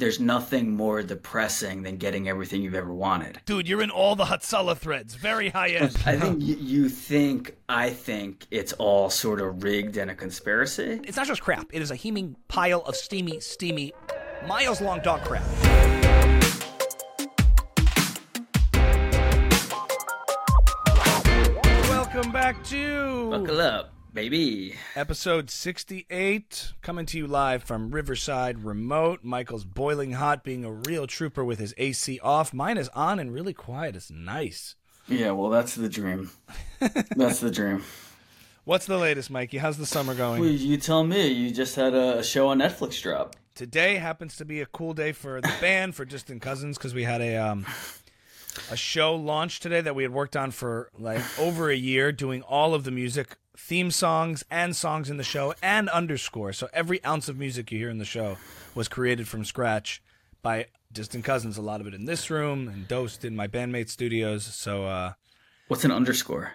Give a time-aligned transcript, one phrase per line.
[0.00, 3.38] there's nothing more depressing than getting everything you've ever wanted.
[3.44, 5.14] Dude, you're in all the Hatsala threads.
[5.14, 5.96] Very high end.
[6.06, 11.00] I think you, you think I think it's all sort of rigged and a conspiracy.
[11.04, 11.66] It's not just crap.
[11.72, 13.92] It is a heaming pile of steamy, steamy,
[14.48, 15.44] miles long dog crap.
[21.90, 24.74] Welcome back to Buckle up, baby.
[24.96, 29.20] episode 68, coming to you live from Riverside Remote.
[29.22, 32.52] Michael's boiling hot, being a real trooper with his AC off.
[32.52, 33.96] Mine is on and really quiet.
[33.96, 34.74] It's nice.
[35.06, 36.30] Yeah, well, that's the dream.
[37.16, 37.82] that's the dream.
[38.64, 39.58] What's the latest, Mikey?
[39.58, 40.40] How's the summer going?
[40.40, 41.28] Well, you tell me.
[41.28, 43.36] You just had a, show on Netflix drop.
[43.54, 47.04] Today happens to be a cool day for the band for Distant Cousins because we
[47.04, 47.66] had a um,
[48.70, 52.42] a show launched today that we had worked on for like over a year, doing
[52.42, 53.36] all of the music,
[53.66, 56.52] theme songs, and songs in the show, and underscore.
[56.52, 58.36] So every ounce of music you hear in the show
[58.74, 60.02] was created from scratch
[60.42, 61.56] by Distant Cousins.
[61.58, 64.44] A lot of it in this room and dosed in my bandmate studios.
[64.44, 65.12] So uh,
[65.68, 66.52] What's an underscore?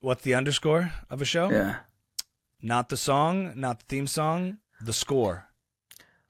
[0.00, 1.50] what's the underscore of a show?
[1.50, 1.76] Yeah,
[2.62, 5.48] Not the song, not the theme song, the score.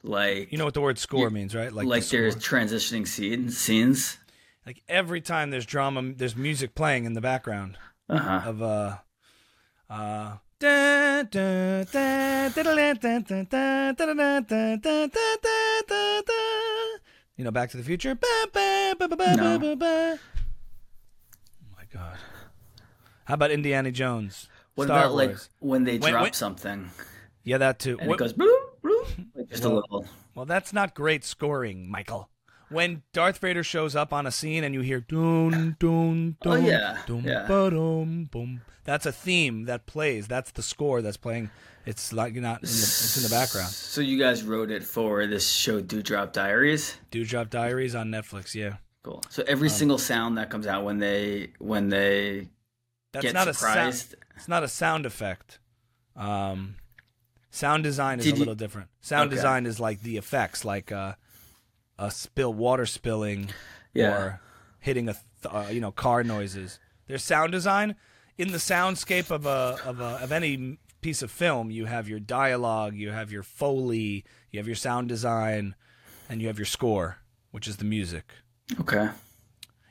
[0.03, 1.73] like You know what the word score means, right?
[1.73, 3.57] like, the there's transitioning scenes.
[3.59, 4.19] Scenes.
[4.67, 7.77] like every time there's drama there's music playing in the background
[8.09, 8.51] Uh huh.
[8.51, 8.97] of uh
[9.89, 10.69] uh, you
[17.45, 18.15] know, Back to the Future.
[18.15, 18.21] No.
[19.63, 20.19] Oh
[21.77, 22.17] my God.
[23.27, 24.49] How about Indiana Jones?
[24.75, 25.29] What Star about Wars?
[25.29, 26.91] like when they drop when, something?
[27.45, 27.97] Yeah, that too.
[28.01, 28.17] And what...
[28.17, 30.05] it goes boom, boom, like just well, a little.
[30.35, 32.29] Well, that's not great scoring, Michael.
[32.69, 36.57] When Darth Vader shows up on a scene and you hear dun dun dun, Oh,
[36.57, 37.47] yeah, yeah.
[37.47, 40.27] ba-dum, boom, that's a theme that plays.
[40.27, 41.51] That's the score that's playing.
[41.85, 43.69] It's like you're not in the, it's in the background.
[43.71, 46.97] So you guys wrote it for this show, Dew Drop Diaries.
[47.13, 48.55] Dew Drop Diaries on Netflix.
[48.57, 49.23] Yeah, Cool.
[49.31, 52.49] So every single sound that comes out when they when they
[53.13, 54.11] that's get not a surprised.
[54.11, 54.23] sound.
[54.37, 55.61] It's not a sound effect.
[56.17, 56.75] Um,
[57.51, 58.89] sound design is Did a you- little different.
[59.01, 59.37] Sound Okay.
[59.37, 61.15] design is like the effects, like uh,
[61.99, 63.49] a spill, water spilling,
[63.95, 64.11] Yeah.
[64.17, 64.41] or
[64.81, 65.25] hitting a th-
[65.55, 66.79] uh, you know car noises.
[67.07, 67.97] There's sound design
[68.39, 71.71] in the soundscape of a of a of any piece of film.
[71.71, 75.75] You have your dialogue, you have your foley, you have your sound design,
[76.29, 77.19] and you have your score,
[77.53, 78.33] which is the music.
[78.81, 79.09] Okay.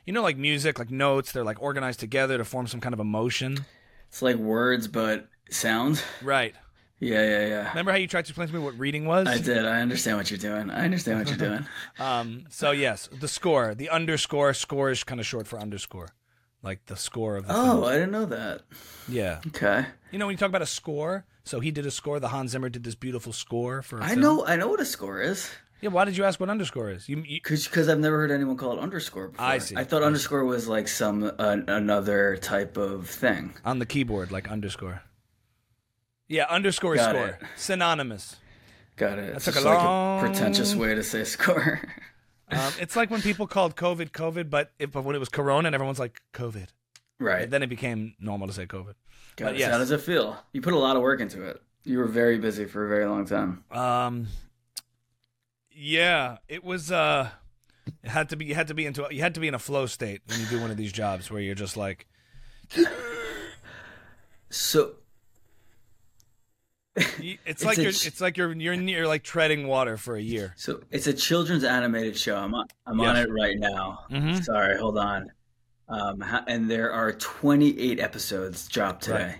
[0.04, 3.00] You know, like music, like notes, they're like organized together to form some kind of
[3.00, 3.64] emotion.
[4.08, 6.02] It's like words but sounds.
[6.22, 6.54] Right.
[6.98, 7.68] Yeah, yeah, yeah.
[7.70, 9.26] Remember how you tried to explain to me what reading was?
[9.26, 9.66] I did.
[9.66, 10.70] I understand what you're doing.
[10.70, 11.66] I understand what you're doing.
[11.98, 16.08] Um, so yes, the score, the underscore score is kind of short for underscore,
[16.62, 17.84] like the score of the Oh, film.
[17.84, 18.62] I didn't know that.
[19.08, 19.84] Yeah, Okay.
[20.10, 22.18] you know when you talk about a score, so he did a score.
[22.18, 23.98] The Hans Zimmer did this beautiful score for.
[23.98, 24.20] a I film.
[24.20, 24.46] know.
[24.46, 25.50] I know what a score is.
[25.82, 27.06] Yeah, why did you ask what underscore is?
[27.10, 29.44] You, you Because I've never heard anyone call it underscore before.
[29.44, 29.76] I see.
[29.76, 33.52] I thought underscore was like some uh, another type of thing.
[33.66, 35.02] on the keyboard like underscore.
[36.28, 37.42] Yeah, underscore Got score, it.
[37.56, 38.36] synonymous.
[38.96, 39.36] Got it.
[39.36, 41.80] It's took a like long- a pretentious way to say score.
[42.48, 45.66] Um, it's like when people called COVID COVID, but it, but when it was Corona
[45.66, 46.68] and everyone's like COVID,
[47.18, 47.50] right.
[47.50, 48.94] then it became normal to say COVID.
[49.34, 49.58] Got but it.
[49.58, 49.72] yes.
[49.72, 50.36] How does it feel?
[50.52, 51.60] You put a lot of work into it.
[51.82, 53.64] You were very busy for a very long time.
[53.72, 54.28] Um,
[55.72, 56.92] yeah, it was.
[56.92, 57.30] Uh,
[58.04, 58.44] it had to be.
[58.44, 59.08] You had to be into.
[59.10, 61.32] You had to be in a flow state when you do one of these jobs
[61.32, 62.06] where you're just like,
[64.50, 64.92] So
[67.32, 67.92] it's It's like you're.
[67.92, 68.52] ch- It's like you're.
[68.52, 70.54] You're near like treading water for a year.
[70.56, 72.36] So it's a children's animated show.
[72.36, 74.04] I'm on, I'm on it right now.
[74.10, 74.42] Mhm.
[74.44, 75.30] Sorry, hold on.
[75.88, 79.24] Um, and there are 28 episodes dropped today.
[79.24, 79.36] Right.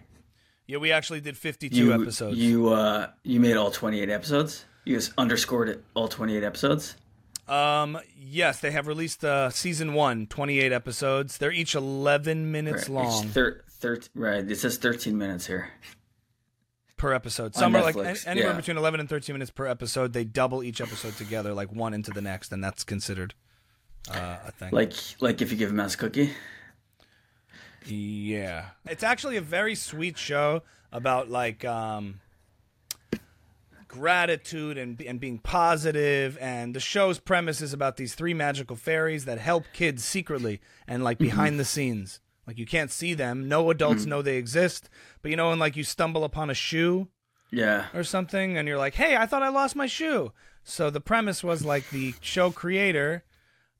[0.68, 2.36] Yeah, we actually did 52 You episodes.
[2.38, 4.64] you uh you made all 28 episodes.
[4.84, 6.94] You just underscored it all 28 episodes.
[7.48, 11.38] Um, yes, they have released uh, season one, 28 episodes.
[11.38, 13.04] They're each 11 minutes Right.
[13.04, 14.48] long thir- thir- right.
[14.50, 15.68] It says 13 minutes here.
[16.96, 17.54] Per episode.
[17.54, 18.56] Some are like an- anywhere yeah.
[18.56, 20.12] between 11 and 13 minutes per episode.
[20.12, 23.34] They double each episode together, like one into the next, and that's considered
[24.10, 24.70] uh, a thing.
[24.72, 26.32] Like like if you give a mouse a cookie.
[27.84, 28.66] Yeah.
[28.86, 30.62] It's actually a very sweet show
[30.92, 32.20] about like um
[33.88, 39.24] gratitude and and being positive and the show's premise is about these three magical fairies
[39.24, 42.20] that help kids secretly and like behind the scenes.
[42.46, 44.10] Like you can't see them, no adults mm-hmm.
[44.10, 44.88] know they exist,
[45.22, 47.08] but you know when like you stumble upon a shoe
[47.50, 47.86] Yeah.
[47.92, 50.32] or something and you're like, "Hey, I thought I lost my shoe."
[50.62, 53.24] So the premise was like the show creator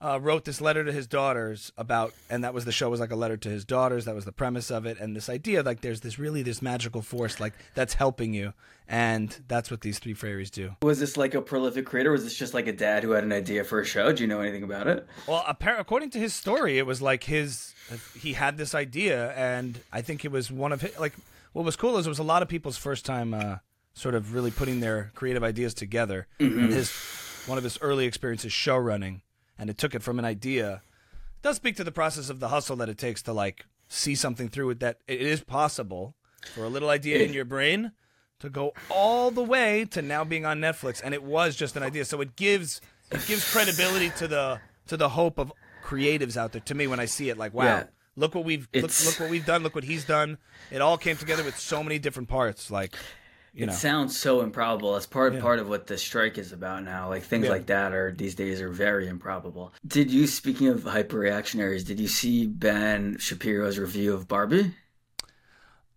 [0.01, 3.11] uh, wrote this letter to his daughters about, and that was the show was like
[3.11, 4.05] a letter to his daughters.
[4.05, 7.03] That was the premise of it, and this idea like there's this really this magical
[7.03, 8.53] force like that's helping you,
[8.89, 10.77] and that's what these three fairies do.
[10.83, 12.11] Was this like a prolific creator?
[12.11, 14.13] Was this just like a dad who had an idea for a show?
[14.13, 15.07] Do you know anything about it?
[15.27, 17.75] Well, appar- according to his story, it was like his
[18.19, 21.15] he had this idea, and I think it was one of his like
[21.53, 23.57] what was cool is it was a lot of people's first time uh,
[23.95, 26.27] sort of really putting their creative ideas together.
[26.39, 26.93] And his
[27.47, 29.23] one of his early experiences show running,
[29.59, 30.83] and it took it from an idea.
[31.13, 34.15] It does speak to the process of the hustle that it takes to like see
[34.15, 34.81] something through it.
[34.81, 36.15] That it is possible
[36.55, 37.93] for a little idea in your brain
[38.41, 41.83] to go all the way to now being on Netflix, and it was just an
[41.83, 42.05] idea.
[42.05, 42.81] So it gives
[43.11, 45.53] it gives credibility to the to the hope of
[45.85, 46.61] creatives out there.
[46.63, 47.65] To me, when I see it, like wow.
[47.65, 47.85] Yeah.
[48.19, 49.63] Look what we've look, look what we've done.
[49.63, 50.39] Look what he's done.
[50.71, 52.71] It all came together with so many different parts.
[52.71, 52.97] Like,
[53.57, 54.93] you It know, sounds so improbable.
[54.93, 55.41] That's part Yeah.
[55.41, 57.09] part of what the strike is about now.
[57.09, 57.53] Like things Yeah.
[57.53, 59.73] like that are these days are very improbable.
[59.87, 64.75] Did you speaking of hyper reactionaries, did you see Ben Shapiro's review of Barbie?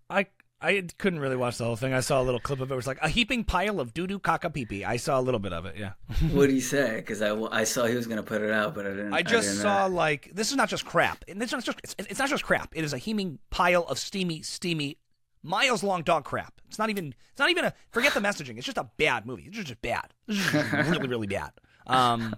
[0.09, 0.27] I
[0.61, 1.93] I couldn't really watch the whole thing.
[1.93, 2.73] I saw a little clip of it.
[2.73, 4.83] It was like a heaping pile of doo doo caca pee pee.
[4.83, 5.75] I saw a little bit of it.
[5.77, 5.91] Yeah.
[6.31, 6.95] what did he say?
[6.97, 9.13] Because I, I saw he was going to put it out, but I didn't.
[9.13, 11.23] I just didn't, saw uh, like this is not just crap.
[11.27, 12.71] And This is not just it's, it's not just crap.
[12.75, 14.97] It is a heaping pile of steamy, steamy,
[15.43, 16.53] miles long dog crap.
[16.67, 18.57] It's not even it's not even a forget the messaging.
[18.57, 19.43] It's just a bad movie.
[19.47, 20.13] It's just bad.
[20.27, 21.51] It's just really really bad.
[21.87, 22.35] Um,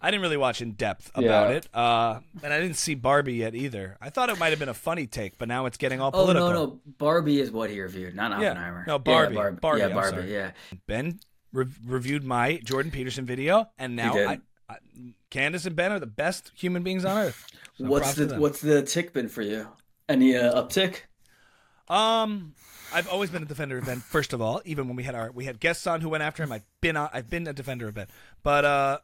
[0.00, 1.56] I didn't really watch in depth about Yeah.
[1.56, 3.96] it, uh, and I didn't see Barbie yet either.
[4.00, 6.22] I thought it might have been a funny take, but now it's getting all Oh
[6.24, 6.50] political.
[6.52, 8.50] no, no, Barbie is what he reviewed, not Yeah.
[8.50, 8.84] Oppenheimer.
[8.86, 9.34] No, Barbie.
[9.34, 9.58] Yeah, Barbie.
[9.60, 10.16] Barbie, Yeah, I'm Barbie.
[10.18, 10.32] sorry.
[10.32, 10.50] Yeah.
[10.86, 11.18] Ben
[11.52, 14.14] re- reviewed my Jordan Peterson video, and now.
[14.16, 14.76] I, I,
[15.30, 17.46] Candace and Ben are the best human beings on earth.
[17.78, 19.68] So what's the what's the tick been for you?
[20.08, 21.00] Any uh, uptick?
[21.88, 22.54] Um,
[22.92, 24.00] I've always been a defender of Ben.
[24.00, 26.42] First of all, even when we had our we had guests on who went after
[26.42, 28.06] him, I've been on, I've been a defender of Ben.
[28.42, 28.98] But uh,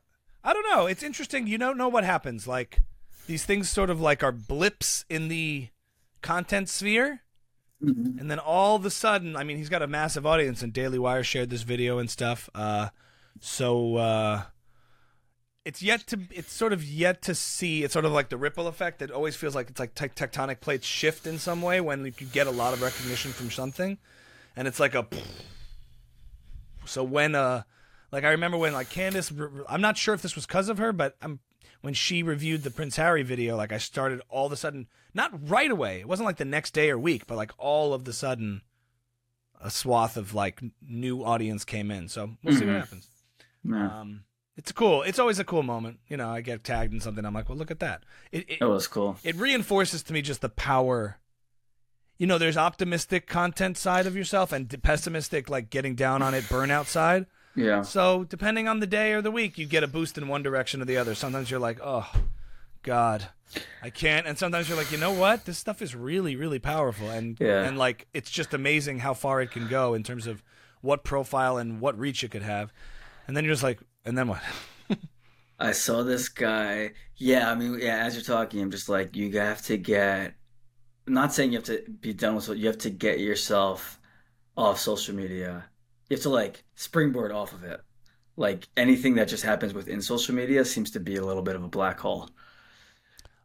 [0.44, 0.87] I don't know.
[0.87, 1.46] It's interesting.
[1.46, 2.46] You don't know what happens.
[2.46, 2.81] Like
[3.26, 5.69] these things, sort of like are blips in the
[6.23, 7.23] content sphere.
[8.20, 11.00] And then all of a sudden, I mean, he's got a massive audience, and Daily
[11.00, 12.49] Wire shared this video and stuff.
[12.55, 12.90] Uh,
[13.40, 14.43] so uh,
[15.64, 17.85] it's yet to, it's sort of yet to see.
[17.85, 19.00] It's sort of like the ripple effect.
[19.03, 22.11] It always feels like it's like tec- tectonic plates shift in some way when you
[22.32, 23.99] get a lot of recognition from something,
[24.56, 25.06] and it's like a.
[26.85, 27.62] So when uh,
[28.11, 30.79] like I remember when like Candace, re- I'm not sure if this was because of
[30.79, 31.38] her, but I'm
[31.81, 35.49] when she reviewed the Prince Harry video, like I started all of a sudden, not
[35.49, 36.00] right away.
[36.00, 38.62] It wasn't like the next day or week, but like all of the sudden,
[39.61, 42.08] a swath of like new audience came in.
[42.08, 42.81] So we'll see what Mhm.
[42.81, 43.08] happens.
[43.65, 44.00] Yeah.
[44.00, 44.25] Um,
[44.57, 45.03] it's cool.
[45.03, 46.01] It's always a cool moment.
[46.09, 47.25] You know, I get tagged in something.
[47.25, 48.03] I'm like, well, look at that.
[48.31, 49.17] It it, That was cool.
[49.25, 51.19] it reinforces to me just the power.
[52.19, 56.45] You know, there's optimistic content side of yourself and pessimistic, like getting down on it,
[56.45, 57.27] burnout side.
[57.57, 57.83] Yeah.
[57.83, 60.81] So depending on the day or the week, you get a boost in one direction
[60.81, 61.15] or the other.
[61.15, 62.09] Sometimes you're like, oh,
[62.83, 63.29] God,
[63.83, 64.27] I can't.
[64.27, 65.45] And sometimes you're like, you know what?
[65.45, 67.09] This stuff is really, really powerful.
[67.11, 67.63] And Yeah.
[67.65, 70.43] and like it's just amazing how far it can go in terms of
[70.81, 72.73] what profile and what reach it could have.
[73.27, 74.43] And then you're just like, and then what?
[75.59, 76.93] I saw this guy.
[77.17, 80.35] Yeah, I mean, yeah, as you're talking, I'm just like, you have to get,
[81.07, 84.01] I'm not saying you have to be done with it, you have to get yourself
[84.57, 85.65] off social media.
[86.09, 87.81] You have to like springboard off of it.
[88.37, 91.63] Like anything that just happens within social media seems to be a little bit of
[91.63, 92.29] a black hole.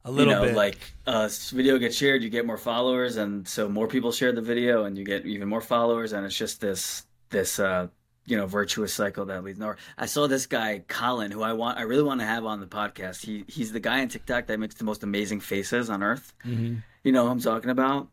[0.06, 0.56] A little you know, bit.
[0.56, 4.42] like uh, video gets shared, you get more followers, and so more people share the
[4.42, 7.88] video, and you get even more followers, and it's just this this uh,
[8.28, 9.78] you know virtuous cycle that leads nowhere.
[9.98, 12.68] I saw this guy Colin, who I want, I really want to have on the
[12.68, 13.26] podcast.
[13.26, 16.34] He he's the guy on TikTok that makes the most amazing faces on earth.
[16.46, 16.84] Mhm.
[17.04, 18.10] You know who I'm talking about?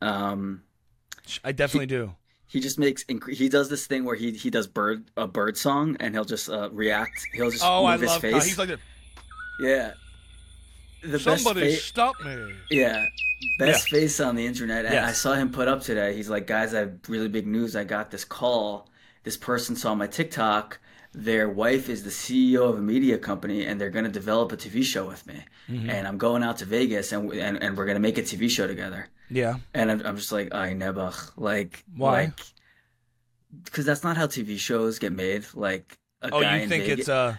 [0.00, 0.62] Um,
[1.44, 2.14] I definitely do.
[2.46, 5.56] he just makes inc- he does this thing where he he does bird a bird
[5.58, 7.26] song, and he'll just uh, react.
[7.34, 8.20] He'll just Oh, move I his love.
[8.22, 8.44] face.
[8.46, 8.70] He's like,
[9.60, 9.92] yeah.
[11.02, 12.54] The somebody best fa- stop me.
[12.70, 13.06] Yeah.
[13.58, 14.84] Best face on the internet.
[14.84, 15.08] Yes.
[15.08, 16.14] I saw him put up today.
[16.14, 17.74] He's like, guys, I have really big news.
[17.74, 18.90] I got this call.
[19.22, 20.78] This person saw my TikTok.
[21.12, 24.56] Their wife is the CEO of a media company, and they're going to develop a
[24.56, 25.44] TV show with me.
[25.68, 25.90] Mm-hmm.
[25.90, 28.48] And I'm going out to Vegas, and and, and we're going to make a TV
[28.48, 29.08] show together.
[29.28, 29.56] Yeah.
[29.74, 31.32] And I'm, I'm just like, I nebach.
[31.36, 32.24] Like, Why?
[32.24, 32.40] Like,
[33.64, 35.44] because that's not how TV shows get made.
[35.54, 37.00] Like, a Oh, you in think Vegas.
[37.00, 37.36] it's uh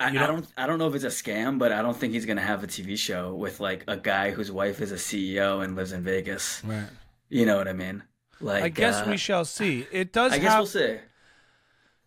[0.00, 0.46] I, you I don't.
[0.56, 2.66] I don't know if it's a scam, but I don't think he's gonna have a
[2.66, 6.62] TV show with like a guy whose wife is a CEO and lives in Vegas.
[6.64, 6.88] Right.
[7.28, 8.02] You know what I mean?
[8.40, 9.86] Like, I guess uh, we shall see.
[9.92, 10.96] It does I guess have we'll see.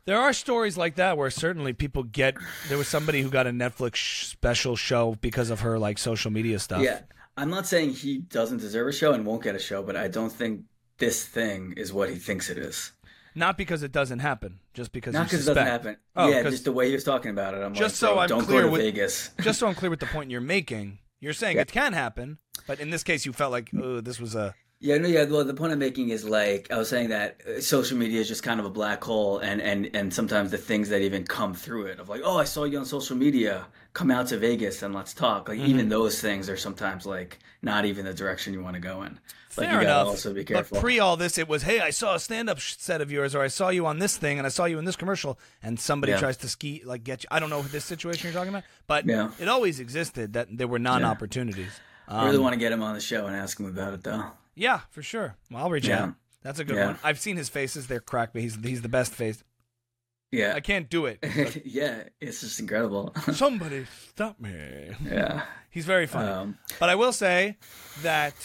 [0.06, 2.36] There are stories like that where certainly people get.
[2.68, 6.58] There was somebody who got a Netflix special show because of her like social media
[6.60, 6.82] stuff.
[6.82, 7.02] Yeah,
[7.38, 10.08] I'm not saying he doesn't deserve a show and won't get a show, but I
[10.08, 10.62] don't think
[10.98, 12.92] this thing is what he thinks it is.
[13.36, 15.98] Not because it doesn't happen, just because Not because it doesn't happen.
[16.16, 17.62] Oh, yeah, just the way he was talking about it.
[17.62, 19.30] I'm Just like, so bro, I'm don't clear go to with- Vegas.
[19.42, 21.62] just so I'm clear with the point you're making, you're saying Yeah.
[21.62, 24.98] it can happen, but in this case, you felt like, oh, this was a Yeah,
[24.98, 25.26] no, yeah.
[25.26, 28.30] Well, the point I'm making is like I was saying that uh, social media is
[28.30, 31.54] just kind of a black hole, and and and sometimes the things that even come
[31.54, 34.82] through it of like, oh, I saw you on social media, come out to Vegas
[34.82, 35.50] and let's talk.
[35.50, 35.68] Like Mm-hmm.
[35.70, 39.20] even those things are sometimes like not even the direction you want to go in.
[39.58, 40.08] Like fair you gotta enough.
[40.08, 40.80] also be but careful.
[40.80, 43.48] pre all this, it was, hey, I saw a stand-up set of yours, or I
[43.48, 46.20] saw you on this thing, and I saw you in this commercial, and somebody Yeah.
[46.20, 47.28] tries to ski like get you.
[47.32, 49.32] I don't know this situation you're talking about, but Yeah.
[49.40, 51.82] it always existed that there were non-opportunities.
[52.08, 54.04] I really Um, want to get him on the show and ask him about it
[54.04, 54.24] though.
[54.60, 55.36] Yeah, for sure.
[55.50, 56.04] Well, I'll reach Yeah.
[56.04, 56.14] out.
[56.42, 56.86] That's a good Yeah.
[56.88, 57.00] one.
[57.04, 59.44] I've seen his faces; they're cracked, but he's he's the best face.
[60.32, 61.20] Yeah, I can't do it.
[61.22, 63.14] but yeah, it's just incredible.
[63.34, 64.92] somebody stop me.
[65.04, 66.30] yeah, He's very funny.
[66.30, 67.58] um, But I will say
[68.04, 68.36] that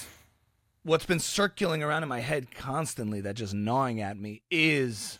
[0.83, 5.19] what's been circling around in my head constantly, that just gnawing at me, is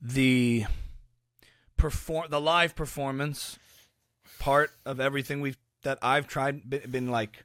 [0.00, 0.64] the
[1.76, 3.58] perform the live performance
[4.38, 7.44] part of everything we've that I've tried been, been like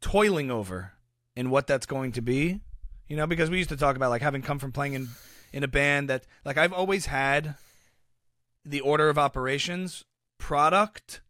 [0.00, 0.92] toiling over
[1.36, 2.60] and what that's going to be.
[3.08, 5.08] You know, because we used to talk about like having come from playing in
[5.52, 7.56] in a band that like I've always had
[8.64, 10.04] the order of operations,
[10.38, 11.20] product,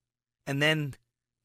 [0.47, 0.95] and then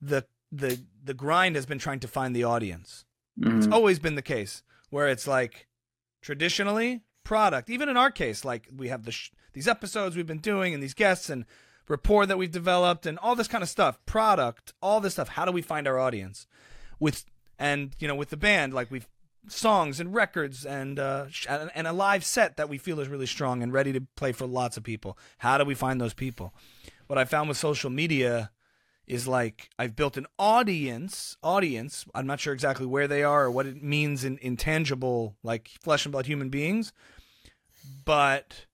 [0.02, 3.06] the the the grind has been trying to find the audience.
[3.42, 3.74] It's mhm.
[3.74, 5.68] always been the case where it's like
[6.22, 7.70] traditionally product.
[7.70, 10.84] Even in our case, like we have the sh- these episodes we've been doing and
[10.84, 11.46] these guests and
[11.88, 14.00] rapport that we've developed and all this kind of stuff.
[14.06, 15.30] Product, all this stuff.
[15.30, 16.48] How do we find our audience?
[17.00, 17.26] With
[17.60, 19.08] and you know with the band, like we've
[19.48, 23.62] songs and records and uh, and a live set that we feel is really strong
[23.62, 25.18] and ready to play for lots of people.
[25.40, 26.54] How do we find those people?
[27.08, 28.52] What I found with social media
[29.08, 31.38] is like I've built an audience.
[31.42, 32.06] Audience.
[32.14, 36.06] I'm not sure exactly where they are or what it means in intangible, like flesh
[36.06, 36.94] and blood human beings.
[38.06, 38.66] But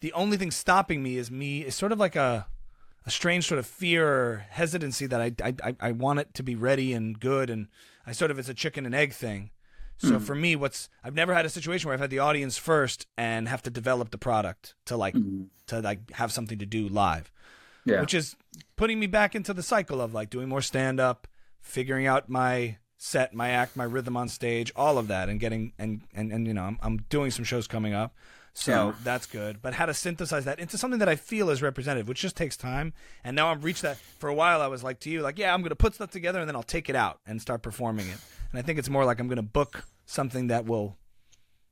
[0.00, 2.46] the only thing stopping me is me is sort of like a
[3.06, 6.54] a strange sort of fear or hesitancy that I I- I want it to be
[6.54, 7.68] ready and good, and
[8.06, 9.50] I sort of it's a chicken and egg thing.
[9.98, 10.18] So hmm.
[10.18, 13.48] for me, what's I've never had a situation where I've had the audience first and
[13.48, 15.44] have to develop the product to like hmm.
[15.66, 17.30] to like have something to do live
[17.84, 18.00] yeah.
[18.00, 18.36] which is
[18.76, 21.26] putting me back into the cycle of like doing more stand up,
[21.60, 25.72] figuring out my set, my act, my rhythm on stage, all of that, and getting
[25.78, 28.14] and and and you know I'm I'm doing some shows coming up,
[28.60, 28.94] so Yeah.
[29.02, 29.62] that's good.
[29.62, 32.56] But how to synthesize that into something that I feel is representative, which just takes
[32.56, 32.92] time.
[33.24, 33.96] And now I've reached that.
[34.18, 36.40] For a while, I was like to you, like yeah, I'm gonna put stuff together
[36.40, 38.18] and then I'll take it out and start performing it.
[38.52, 40.96] And I think it's more like I'm gonna book something that will,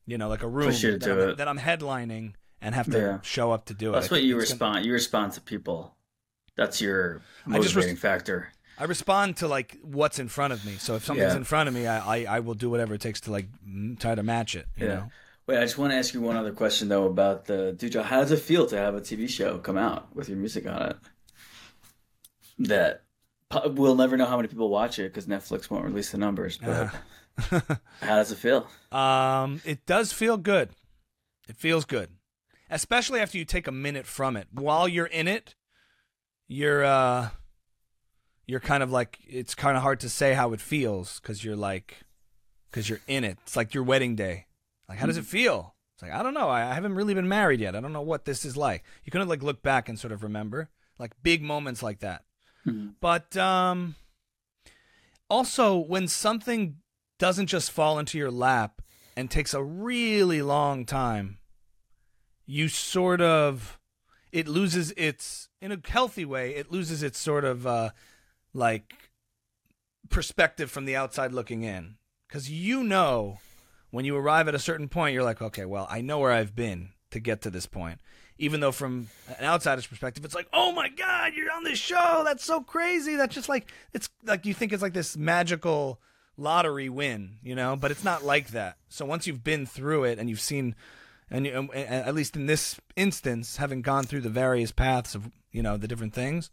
[0.06, 3.18] you know, like a room that, I'm, that I'm headlining and have to Yeah.
[3.22, 3.92] show up to do it.
[3.92, 4.86] That's what you it's gonna- respond.
[4.86, 5.94] You respond to people.
[6.56, 8.52] That's your I just res- motivating factor.
[8.80, 10.72] I respond to like what's in front of me.
[10.78, 11.36] So if something's Yeah.
[11.36, 13.46] in front of me, I, I I will do whatever it takes to like
[13.98, 14.66] try to match it.
[14.76, 14.94] You Yeah.
[14.94, 15.10] know.
[15.48, 17.92] Wait, I just want to ask you one other question though about the dude.
[17.92, 20.66] Joe, How does it feel to have a TV show come out with your music
[20.66, 20.96] on it?
[22.58, 23.04] That
[23.64, 26.58] we'll never know how many people watch it because Netflix won't release the numbers.
[26.58, 26.94] But
[28.02, 28.66] how does it feel?
[28.92, 30.68] Um, it does feel good.
[31.48, 32.10] It feels good,
[32.68, 34.48] especially after you take a minute from it.
[34.52, 35.54] While you're in it,
[36.46, 37.30] you're uh,
[38.46, 41.56] you're kind of like it's kind of hard to say how it feels because you're
[41.56, 42.00] like
[42.70, 43.38] because you're in it.
[43.44, 44.44] It's like your wedding day.
[44.88, 45.74] Like, how does it feel?
[45.94, 46.48] It's like I don't know.
[46.48, 47.74] I, I haven't really been married yet.
[47.74, 48.84] I don't know what this is like.
[49.04, 52.24] You couldn't like look back and sort of remember like big moments like that.
[52.66, 52.94] Mhm.
[53.00, 53.96] But um,
[55.28, 56.76] also when something
[57.18, 58.80] doesn't just fall into your lap
[59.16, 61.38] and takes a really long time,
[62.46, 63.78] you sort of
[64.30, 66.54] it loses its in a healthy way.
[66.54, 67.90] It loses its sort of uh,
[68.54, 68.94] like
[70.10, 71.96] perspective from the outside looking in
[72.28, 73.38] because you know
[73.90, 76.54] when you arrive at a certain point, you're like, okay, well, I know where I've
[76.54, 78.00] been to get to this point.
[78.38, 82.22] Even though from an outsider's perspective, it's like, oh my god, you're on this show.
[82.24, 83.16] That's so crazy.
[83.16, 86.00] That's just like it's like you think it's like this magical
[86.36, 88.76] lottery win, you know, but it's not like that.
[88.88, 90.76] So once you've been through it and you've seen,
[91.28, 95.32] and, you, and at least in this instance, having gone through the various paths of
[95.50, 96.50] you know the different things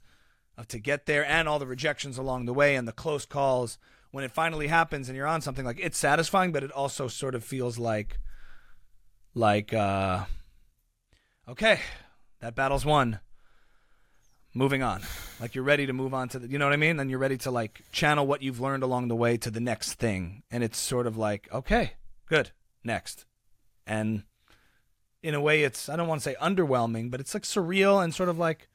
[0.67, 3.77] to get there and all the rejections along the way and the close calls
[4.15, 7.35] when it finally happens and you're on something like it's satisfying but it also sort
[7.35, 8.17] of feels like
[9.33, 10.23] like uh
[11.49, 11.81] okay
[12.39, 13.19] that battle's won.
[14.53, 15.01] Moving on.
[15.41, 16.97] Like you're ready to move on to the you know what i mean?
[16.97, 19.95] And you're ready to like channel what you've learned along the way to the next
[19.95, 20.43] thing.
[20.49, 21.93] And it's sort of like okay
[22.25, 22.51] good
[22.85, 23.25] next.
[23.85, 24.23] And
[25.21, 28.13] in a way it's i don't want to say underwhelming but it's like surreal and
[28.13, 28.69] sort of like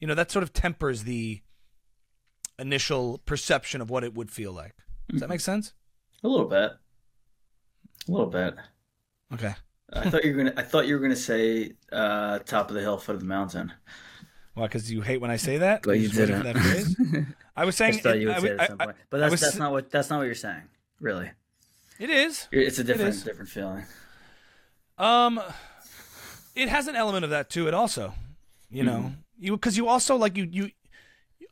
[0.00, 1.42] you know that sort of tempers the
[2.62, 4.74] initial perception of what it would feel like
[5.10, 5.74] does that make sense
[6.24, 6.70] A little bit.
[8.08, 8.54] A little bit.
[9.34, 9.54] okay
[9.94, 10.54] I thought you were gonna.
[10.56, 13.70] I thought you were gonna say uh, top of the hill, foot of the mountain.
[14.54, 14.64] Why?
[14.64, 15.82] Because you hate when I say that.
[15.82, 16.44] But you didn't.
[16.44, 16.96] that phrase?
[17.56, 17.92] I was saying.
[17.92, 18.96] just thought you would I- say it I- at some I- point.
[19.10, 20.62] But that's was- that's not what that's not what you're saying.
[20.98, 21.30] Really,
[21.98, 22.48] It is.
[22.52, 23.22] It's a different is.
[23.22, 23.84] different feeling.
[24.96, 25.38] Um,
[26.54, 28.14] it has an element of that to it, also.
[28.70, 30.70] You know, you because you also like you you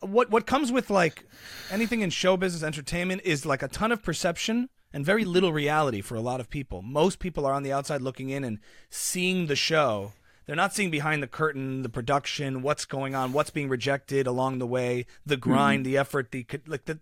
[0.00, 1.24] what what comes with like
[1.70, 6.00] anything in show business entertainment is like a ton of perception and very little reality
[6.00, 6.82] for a lot of people.
[6.82, 10.12] Most people are on the outside looking in and seeing the show.
[10.46, 14.58] They're not seeing behind the curtain, the production, what's going on, what's being rejected along
[14.58, 15.50] the way, the mm-hmm.
[15.50, 16.98] grind, the effort, the like the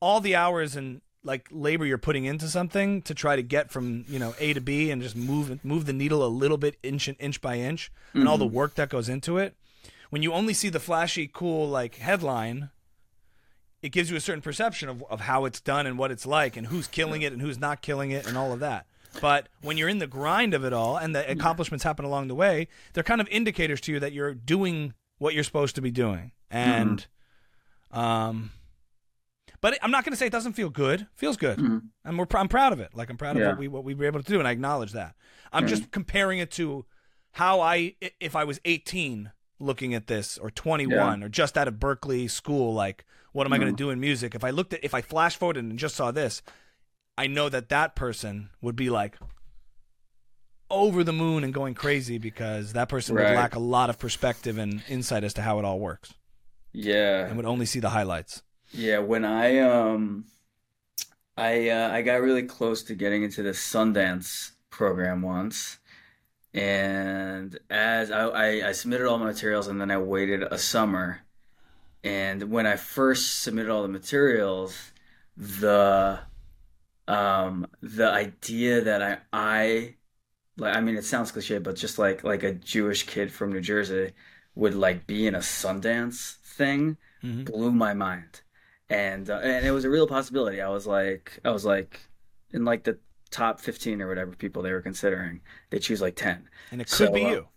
[0.00, 4.04] all the hours and like labor you're putting into something to try to get from
[4.08, 7.08] you know A to B and just move move the needle a little bit inch
[7.18, 8.54] inch by inch and all the mm-hmm.
[8.54, 9.56] work that goes into it.
[10.10, 12.70] When you only see the flashy, cool like headline,
[13.82, 16.56] it gives you a certain perception of, of how it's done and what it's like
[16.56, 18.86] and who's killing it and who's not killing it and all of that.
[19.20, 21.32] But when you're in the grind of it all and the mm-hmm.
[21.32, 25.34] accomplishments happen along the way, they're kind of indicators to you that you're doing what
[25.34, 26.32] you're supposed to be doing.
[26.50, 27.06] And
[27.92, 27.98] mm-hmm.
[27.98, 28.50] um
[29.62, 31.06] but I'm not going to say it doesn't feel good.
[31.14, 31.58] Feels good.
[31.58, 31.78] Mm-hmm.
[32.04, 32.94] And we're pr- I'm proud of it.
[32.94, 33.48] Like I'm proud of Yeah.
[33.50, 35.14] what we what we were able to do and I acknowledge that.
[35.52, 36.84] I'm just comparing it to
[37.32, 41.74] how i- if I was 18 looking at this or 21 or just out of
[41.74, 44.34] Berklee school like what am I going to do in music?
[44.34, 46.42] If I looked at if I flash forward and just saw this,
[47.18, 49.16] I know that that person would be like
[50.70, 54.58] over the moon and going crazy because that person would lack a lot of perspective
[54.58, 56.12] and insight as to how it all works
[56.72, 58.42] Yeah, and would only see the highlights.
[58.72, 58.98] yeah.
[58.98, 60.24] When I um,
[61.36, 65.78] I uh, I got really close to getting into the Sundance program once,
[66.56, 71.20] and as I, I I submitted all my materials and then I waited a summer,
[72.02, 74.92] and when I first submitted all the materials,
[75.36, 76.20] the
[77.08, 79.94] um the idea that I I
[80.56, 83.60] like I mean it sounds cliche, but just like like a Jewish kid from New
[83.60, 84.12] Jersey
[84.54, 87.44] would like be in a Sundance thing Mhm.
[87.44, 88.40] blew my mind.
[88.88, 90.60] And uh, and it was a real possibility.
[90.60, 92.00] I was like I was like
[92.52, 92.98] in like the
[93.36, 95.40] top 15 or whatever people they were considering.
[95.70, 96.48] They choose like 10.
[96.72, 97.48] And it could So, be uh, you.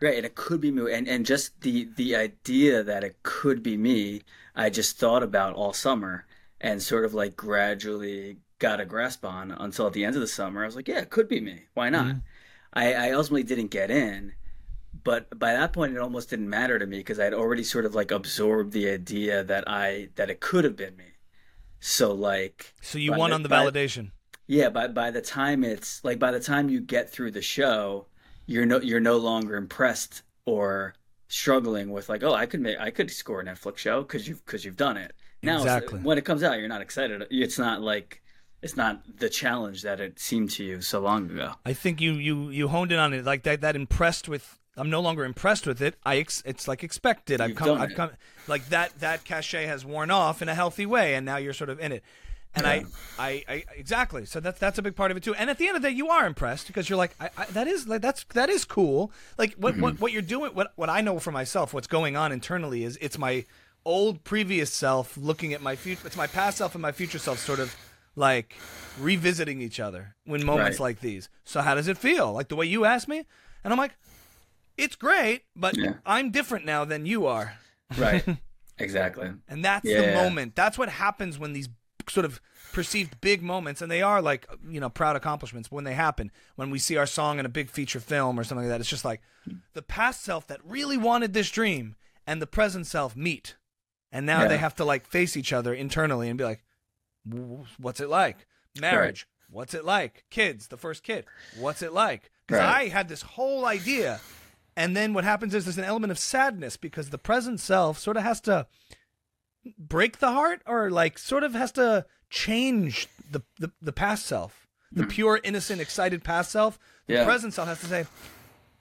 [0.00, 3.64] Right, and it could be me, and and just the the idea that it could
[3.64, 4.22] be me,
[4.54, 6.24] I just thought about all summer,
[6.60, 10.28] and sort of like gradually got a grasp on until at the end of the
[10.28, 11.62] summer, I was like, yeah, it could be me.
[11.74, 12.14] Why not?
[12.72, 14.34] I, I ultimately didn't get in,
[15.02, 17.96] but by that point, it almost didn't matter to me because I'd already sort of
[17.96, 21.10] like absorbed the idea that I that it could have been me.
[21.80, 24.12] So like, So you won the- on the validation.
[24.48, 28.06] Yeah, by by the time it's like by the time you get through the show,
[28.46, 30.94] you're no you're no longer impressed or
[31.28, 34.44] struggling with like, oh, I could make I could score a Netflix show because you've
[34.44, 35.12] because you've done it.
[35.42, 36.00] Now Exactly.
[36.00, 37.26] when it comes out, you're not excited.
[37.30, 38.22] It's not like
[38.62, 41.52] it's not the challenge that it seemed to you so long ago.
[41.64, 43.60] I think you you you honed in on it like that.
[43.60, 44.58] That impressed with.
[44.76, 45.96] I'm no longer impressed with it.
[46.06, 47.40] I ex, it's like expected.
[47.40, 47.68] I've You've come.
[47.68, 47.96] done I've it.
[47.96, 48.10] come.
[48.46, 48.98] Like that.
[49.00, 51.92] That cachet has worn off in a healthy way, and now you're sort of in
[51.92, 52.02] it.
[52.54, 52.84] And I,
[53.18, 54.24] I, I, exactly.
[54.26, 55.34] So that's that's a big part of it too.
[55.34, 57.44] And at the end of the day, you are impressed because you're like, I, I,
[57.46, 59.12] that is like that's that is cool.
[59.36, 59.82] Like what Mm-hmm.
[59.82, 60.52] what what you're doing.
[60.54, 63.44] What what I know for myself, what's going on internally is it's my
[63.84, 66.06] old previous self looking at my future.
[66.06, 67.76] It's my past self and my future self sort of
[68.16, 68.54] like
[68.98, 70.84] revisiting each other when moments Right.
[70.86, 71.28] like these.
[71.44, 72.32] So how does it feel?
[72.32, 73.24] Like the way you asked me,
[73.62, 73.92] and I'm like,
[74.76, 75.94] it's great, but Yeah.
[76.04, 77.54] I'm different now than you are.
[77.96, 78.24] Right.
[78.78, 79.30] exactly.
[79.48, 80.56] And that's the moment.
[80.56, 81.68] That's what happens when these
[82.10, 82.40] sort of
[82.72, 86.30] perceived big moments, and they are like, you know, proud accomplishments, but when they happen,
[86.56, 88.90] when we see our song in a big feature film or something like that, it's
[88.90, 89.20] just like
[89.74, 93.56] the past self that really wanted this dream and the present self meet.
[94.12, 94.48] And now Yeah.
[94.48, 96.62] they have to like face each other internally and be like,
[97.78, 98.46] what's it like?
[98.80, 99.26] Marriage.
[99.50, 100.24] What's it like?
[100.30, 101.24] Kids, the first kid.
[101.58, 102.30] What's it like?
[102.46, 102.84] Because Right.
[102.86, 104.20] I had this whole idea.
[104.76, 108.16] And then what happens is there's an element of sadness because the present self sort
[108.16, 108.66] of has to
[109.78, 114.66] break the heart or like sort of has to change the the, the past self
[114.90, 116.78] the pure innocent excited past self?
[117.06, 117.24] The Yeah.
[117.24, 118.06] present self has to say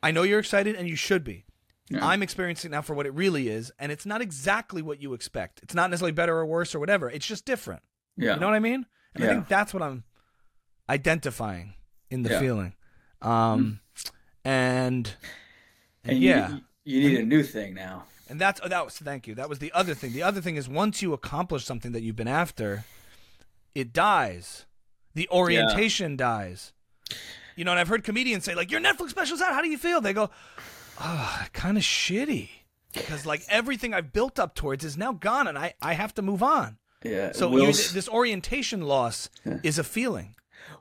[0.04, 1.44] i know you're excited and you should be.
[1.90, 2.06] Yeah.
[2.06, 5.14] i'm experiencing it now for what it really is and it's not exactly what you
[5.14, 5.60] expect.
[5.64, 7.10] It's not necessarily better or worse or whatever.
[7.10, 7.82] It's just different.
[8.18, 8.34] Yeah.
[8.36, 8.86] you know what i mean?
[9.16, 10.04] And i think that's what i'm
[10.90, 11.74] identifying
[12.10, 12.40] in the Yeah.
[12.40, 12.74] feeling.
[13.22, 13.80] Um
[14.46, 15.08] and
[16.04, 16.50] and, And you- yeah.
[16.86, 18.06] you, you need a new thing now.
[18.30, 19.36] And that's oh, that was thank you.
[19.36, 20.14] That was the other thing.
[20.14, 22.86] The other thing is once you accomplish something that you've been after,
[23.74, 24.66] it dies.
[25.14, 26.74] The orientation dies.
[27.56, 29.54] You know, and I've heard comedians say like, "Your Netflix special's out.
[29.54, 30.30] How do you feel?" They go,
[31.00, 32.50] ah, "Oh, kind of shitty."
[32.94, 36.22] Because like everything I've built up towards is now gone, and I, I have to
[36.22, 36.78] move on.
[37.04, 37.32] Yeah.
[37.32, 39.30] So you, this orientation loss
[39.64, 40.36] is a feeling.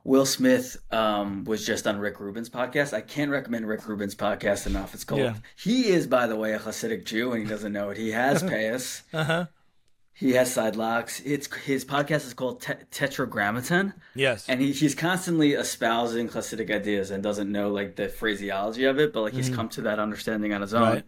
[0.06, 2.92] Will Smith um, was just on Rick Rubin's podcast.
[2.94, 4.94] I can't recommend Rick Rubin's podcast enough.
[4.94, 5.20] It's called.
[5.20, 5.34] Yeah.
[5.56, 7.96] He is, by the way, a Hasidic Jew, and he doesn't know it.
[7.96, 9.02] He has payas.
[9.12, 9.46] Uh huh.
[10.12, 11.20] He has side locks.
[11.26, 14.48] It's his podcast is called Te- Tetragrammaton, Yes.
[14.48, 19.12] and he, he's constantly espousing Hasidic ideas and doesn't know like the phraseology of it,
[19.12, 20.82] but like he's come to that understanding on his own.
[20.82, 20.94] Mm-hmm.
[20.94, 21.04] Right.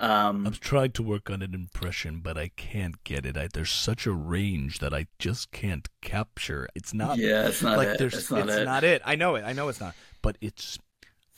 [0.00, 3.36] Um, I'm trying to work on an impression, but I can't get it.
[3.36, 6.68] I, there's such a range that I just can't capture.
[6.74, 7.98] It's not yeah, it's not like it.
[7.98, 8.64] there's- It's not it's it.
[8.64, 9.02] not it.
[9.04, 9.44] I know it.
[9.44, 9.94] I know it's not.
[10.22, 10.78] but it's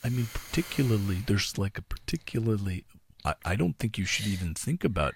[0.03, 2.85] i mean particularly there's like a particularly
[3.23, 5.13] I, I don't think you should even think about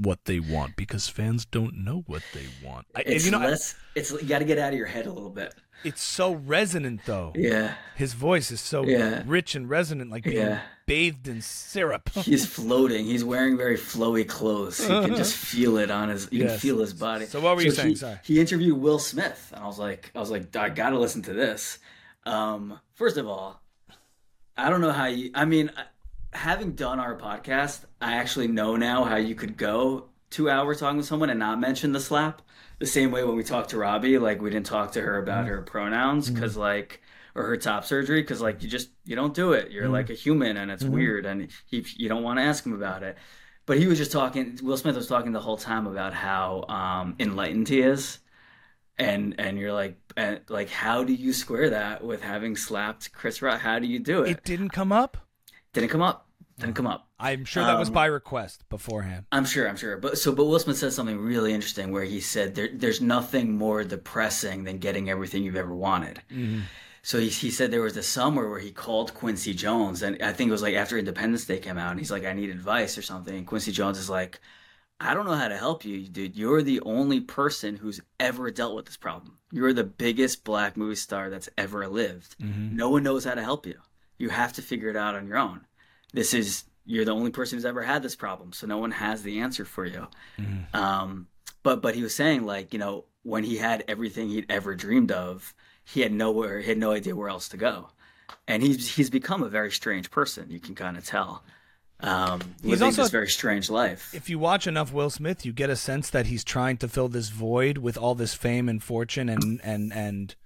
[0.00, 3.40] what they want because fans don't know what they want I, and It's you know,
[3.40, 3.74] I- less.
[3.94, 5.54] It's you got to get out of your head a little bit.
[5.84, 7.32] it's so resonant though.
[7.34, 9.22] Yeah, His voice is so Yeah.
[9.26, 10.60] rich and resonant, like being Yeah.
[10.86, 12.10] bathed in syrup.
[12.14, 13.06] he's floating.
[13.06, 14.80] He's wearing very flowy clothes.
[14.80, 16.28] You can just feel it on his.
[16.30, 17.26] You can feel his body.
[17.26, 17.88] So what were you saying?
[17.90, 18.18] He, Sorry.
[18.24, 21.22] he interviewed Will Smith, and I was like, I was like, I got to listen
[21.22, 21.78] to this.
[22.24, 23.60] Um, first of all,
[24.56, 25.30] I don't know how you.
[25.34, 25.84] I mean, I-
[26.38, 30.98] having done our podcast, I actually know now how you could go two hours talking
[30.98, 32.42] with someone and not mention the slap.
[32.78, 35.44] The same way when we talked to Robbie, like we didn't talk to her about
[35.44, 35.54] mm-hmm.
[35.54, 36.34] her pronouns mm-hmm.
[36.34, 37.02] because like
[37.34, 39.72] or her top surgery because like you just you don't do it.
[39.72, 39.92] You're mm-hmm.
[39.92, 43.02] like a human and it's weird and he, you don't want to ask him about
[43.02, 43.16] it.
[43.66, 44.58] But he was just talking.
[44.62, 48.18] Will Smith was talking the whole time about how um, enlightened he is,
[48.96, 53.42] and and you're like, and, like, how do you square that with having slapped Chris
[53.42, 53.60] Rock?
[53.60, 54.30] How do you do it?
[54.30, 55.18] It didn't come up.
[55.74, 56.27] Didn't come up.
[56.58, 57.08] Didn't come up.
[57.20, 59.26] I'm sure that was Um, by request beforehand.
[59.30, 59.68] I'm sure.
[59.68, 59.96] I'm sure.
[59.96, 63.56] But so, but Will Smith said something really interesting where he said there, there's nothing
[63.56, 66.20] more depressing than getting everything you've ever wanted.
[67.02, 70.32] So he, he said there was a summer where he called Quincy Jones, and I
[70.32, 72.98] think it was like after Independence Day came out, and he's like, I need advice
[72.98, 73.34] or something.
[73.36, 74.40] And Quincy Jones is like,
[75.00, 76.36] I don't know how to help you, dude.
[76.36, 79.38] You're the only person who's ever dealt with this problem.
[79.52, 82.34] You're the biggest black movie star that's ever lived.
[82.40, 83.76] No one knows how to help you.
[84.18, 85.60] You have to figure it out on your own.
[86.12, 89.22] This is you're the only person who's ever had this problem, so no one has
[89.22, 90.06] the answer for you.
[90.72, 91.26] Um,
[91.62, 95.12] but but he was saying like you know when he had everything he'd ever dreamed
[95.12, 97.88] of, he had nowhere, he had no idea where else to go,
[98.46, 100.50] and he's he's become a very strange person.
[100.50, 101.42] You can kind of tell.
[102.00, 104.14] Um, He's living also- this very strange life.
[104.14, 107.08] If you watch enough Will Smith, you get a sense that he's trying to fill
[107.08, 110.36] this void with all this fame and fortune and and and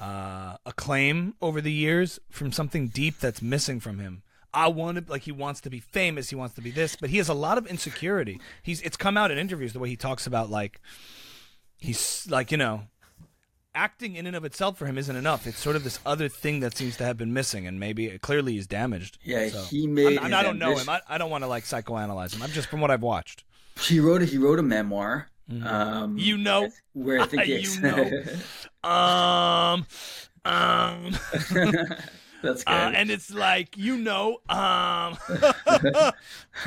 [0.00, 4.22] uh, acclaim over the years from something deep that's missing from him.
[4.54, 7.10] I want to like he wants to be famous, he wants to be this, but
[7.10, 8.40] he has a lot of insecurity.
[8.62, 10.80] He's it's come out in interviews the way he talks about like
[11.78, 12.82] he's like you know
[13.74, 15.46] acting in and of itself for him isn't enough.
[15.46, 18.54] It's sort of this other thing that seems to have been missing, and maybe clearly
[18.54, 19.18] he's damaged.
[19.22, 20.18] Yeah, So, he made.
[20.18, 20.88] I'm- his I don't know him.
[20.88, 22.42] I, I don't want to like psychoanalyze him.
[22.42, 23.44] I'm just from what I've watched.
[23.80, 25.28] He wrote a, he wrote a memoir.
[25.62, 28.10] Um, You know, where I think You know.
[28.88, 29.86] um,
[30.44, 31.16] um,
[32.42, 32.72] that's good.
[32.72, 35.18] uh, and it's like you know, um,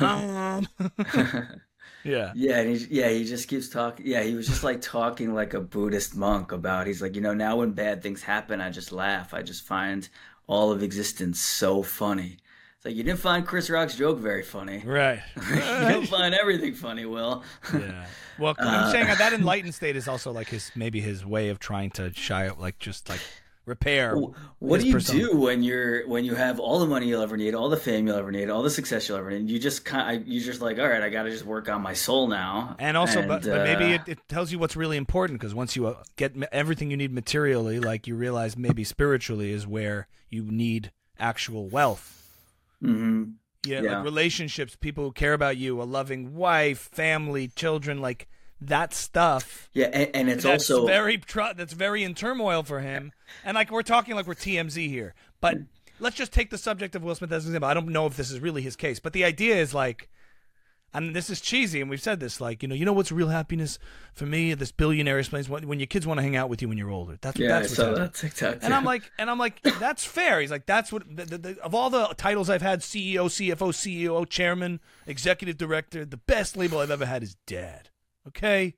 [0.00, 0.68] um,
[2.04, 2.32] yeah.
[2.34, 4.06] Yeah, and he, yeah, he just keeps talking.
[4.06, 6.86] Yeah, he was just like talking like a Buddhist monk about.
[6.86, 9.34] He's like, you know, now when bad things happen, I just laugh.
[9.34, 10.08] I just find
[10.46, 12.38] all of existence so funny.
[12.76, 14.82] It's like you didn't find Chris Rock's joke very funny.
[14.84, 15.22] Right.
[15.50, 17.44] you don't find everything funny, Will.
[17.72, 18.06] Yeah.
[18.38, 21.60] Well, I'm saying that that enlightened state is also like his maybe his way of
[21.60, 23.20] trying to shy up like just like
[23.64, 24.16] repair.
[24.58, 25.18] What do you persona.
[25.20, 28.06] do when you're when you have all the money you'll ever need, all the fame
[28.06, 29.48] you'll ever need, all the success you'll ever need?
[29.50, 31.80] You just kind, of, you just like, all right, I got to just work on
[31.82, 32.76] my soul now.
[32.78, 35.76] And also, but, but maybe uh, it, it tells you what's really important because once
[35.76, 40.42] you uh, get everything you need materially, like you realize maybe spiritually is where you
[40.44, 42.26] need actual wealth.
[42.82, 43.34] mhm.
[43.64, 43.96] Yeah, Yeah.
[43.98, 48.26] like relationships, people who care about you, a loving wife, family, children, like
[48.68, 49.68] that stuff.
[49.72, 53.12] yeah, and, and it's that's also very tr- that's very in turmoil for him.
[53.44, 55.58] And like we're talking like we're TMZ here, but
[56.00, 57.70] let's just take the subject of Will Smith as an example.
[57.70, 60.08] I don't know if this is really his case, but the idea is like,
[60.94, 63.28] and this is cheesy, and we've said this, like you know, you know what's real
[63.28, 63.78] happiness
[64.12, 64.52] for me?
[64.52, 66.90] This billionaire explains when, when your kids want to hang out with you when you're
[66.90, 67.16] older.
[67.20, 68.52] That's yeah, that's I what's saw that TikTok.
[68.54, 68.72] And too.
[68.74, 70.40] I'm like, and I'm like, that's fair.
[70.40, 73.72] He's like, that's what the, the, the, of all the titles I've had: CEO, CFO,
[73.72, 76.04] CEO, chairman, executive director.
[76.04, 77.88] The best label I've ever had is dad.
[78.28, 78.74] Okay,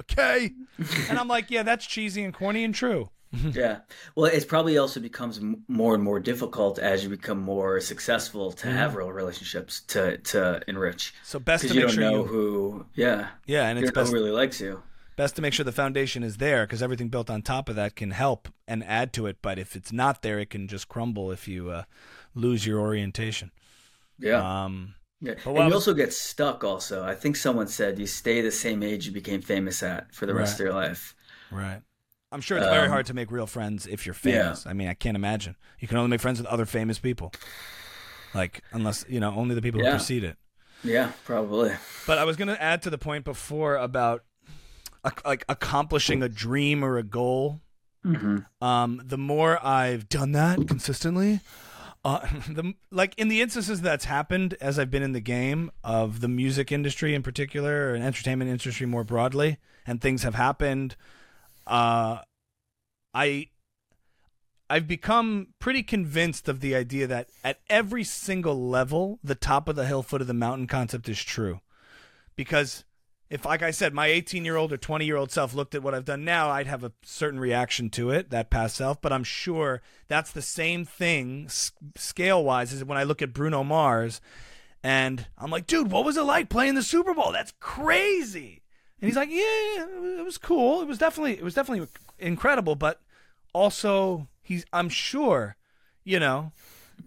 [0.00, 0.52] okay.
[1.08, 3.10] and I'm like, yeah, that's cheesy and corny and true.
[3.52, 3.80] Yeah.
[4.14, 8.68] Well, it probably also becomes more and more difficult as you become more successful to
[8.68, 8.76] Mm-hmm.
[8.76, 11.12] have real relationships to to enrich.
[11.24, 12.86] So best to you make don't sure know you, who.
[12.94, 13.30] Yeah.
[13.46, 14.82] yeah, and You it's don't know best really likes you.
[15.16, 17.96] best to make sure the foundation is there because everything built on top of that
[17.96, 19.38] can help and add to it.
[19.42, 21.82] But if it's not there, it can just crumble if you uh,
[22.36, 23.50] lose your orientation.
[24.16, 24.64] Yeah.
[24.64, 25.34] Um, yeah.
[25.44, 26.64] but And you also get stuck.
[26.64, 30.26] Also, I think someone said you stay the same age you became famous at for
[30.26, 30.60] the rest Right.
[30.60, 31.14] of your life.
[31.50, 31.82] right.
[32.32, 34.42] I'm sure it's very Um, hard to make real friends if you're yeah.
[34.42, 34.66] famous.
[34.66, 35.54] I mean, I can't imagine.
[35.78, 37.32] You can only make friends with other famous people.
[38.34, 40.36] Like, unless, you know, only the people who precede it.
[40.82, 41.72] Yeah, probably.
[42.06, 44.24] But I was going to add to the point before about
[45.24, 47.60] like accomplishing a dream or a goal.
[48.02, 51.40] hmm Um, the more I've done that consistently,
[52.04, 56.20] uh, the like in the instances that's happened as I've been in the game of
[56.20, 60.96] the music industry in particular and entertainment industry more broadly, and things have happened.
[61.66, 62.18] Uh,
[63.14, 63.48] I
[64.68, 69.76] I've become pretty convinced of the idea that at every single level, the top of
[69.76, 71.60] the hill, foot of the mountain concept is true.
[72.34, 72.84] Because
[73.30, 75.82] if, like I said, my 18 year old or 20 year old self looked at
[75.82, 79.00] what I've done now, I'd have a certain reaction to it, that past self.
[79.00, 81.48] But I'm sure that's the same thing
[81.96, 84.20] scale wise as when I look at Bruno Mars
[84.82, 87.32] and I'm like, dude, what was it like playing the Super Bowl?
[87.32, 88.62] That's crazy.
[89.00, 89.86] And he's like, yeah,
[90.18, 90.82] it was cool.
[90.82, 92.74] It was definitely, it was definitely incredible.
[92.74, 93.00] But
[93.54, 95.56] also, he's, I'm sure,
[96.04, 96.52] you know,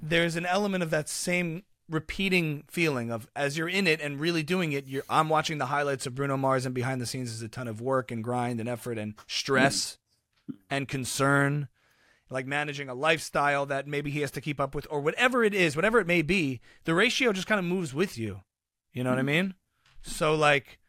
[0.01, 4.43] there's an element of that same repeating feeling of as you're in it and really
[4.43, 7.41] doing it you're I'm watching the highlights of Bruno Mars and behind the scenes is
[7.41, 9.97] a ton of work and grind and effort and stress
[10.69, 11.69] and concern
[12.29, 15.53] like managing a lifestyle that maybe he has to keep up with or whatever it
[15.53, 18.41] is whatever it may be the ratio just kind of moves with you.
[18.91, 19.27] You know what I mm-hmm.
[19.27, 19.53] mean?
[20.01, 20.79] So like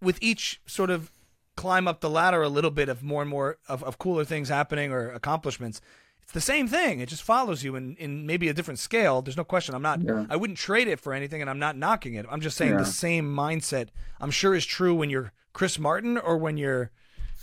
[0.00, 1.10] with each sort of
[1.56, 4.48] climb up the ladder a little bit of more and more of, of cooler things
[4.48, 5.80] happening or accomplishments
[6.28, 7.00] it's the same thing.
[7.00, 9.22] It just follows you in, in maybe a different scale.
[9.22, 9.74] There's no question.
[9.74, 10.26] I'm not Yeah.
[10.28, 12.26] i wouldn't trade it for anything and i'm not knocking it.
[12.30, 12.78] I'm just saying Yeah.
[12.78, 13.88] the same mindset
[14.20, 16.90] i'm sure is true when you're chris martin or when you're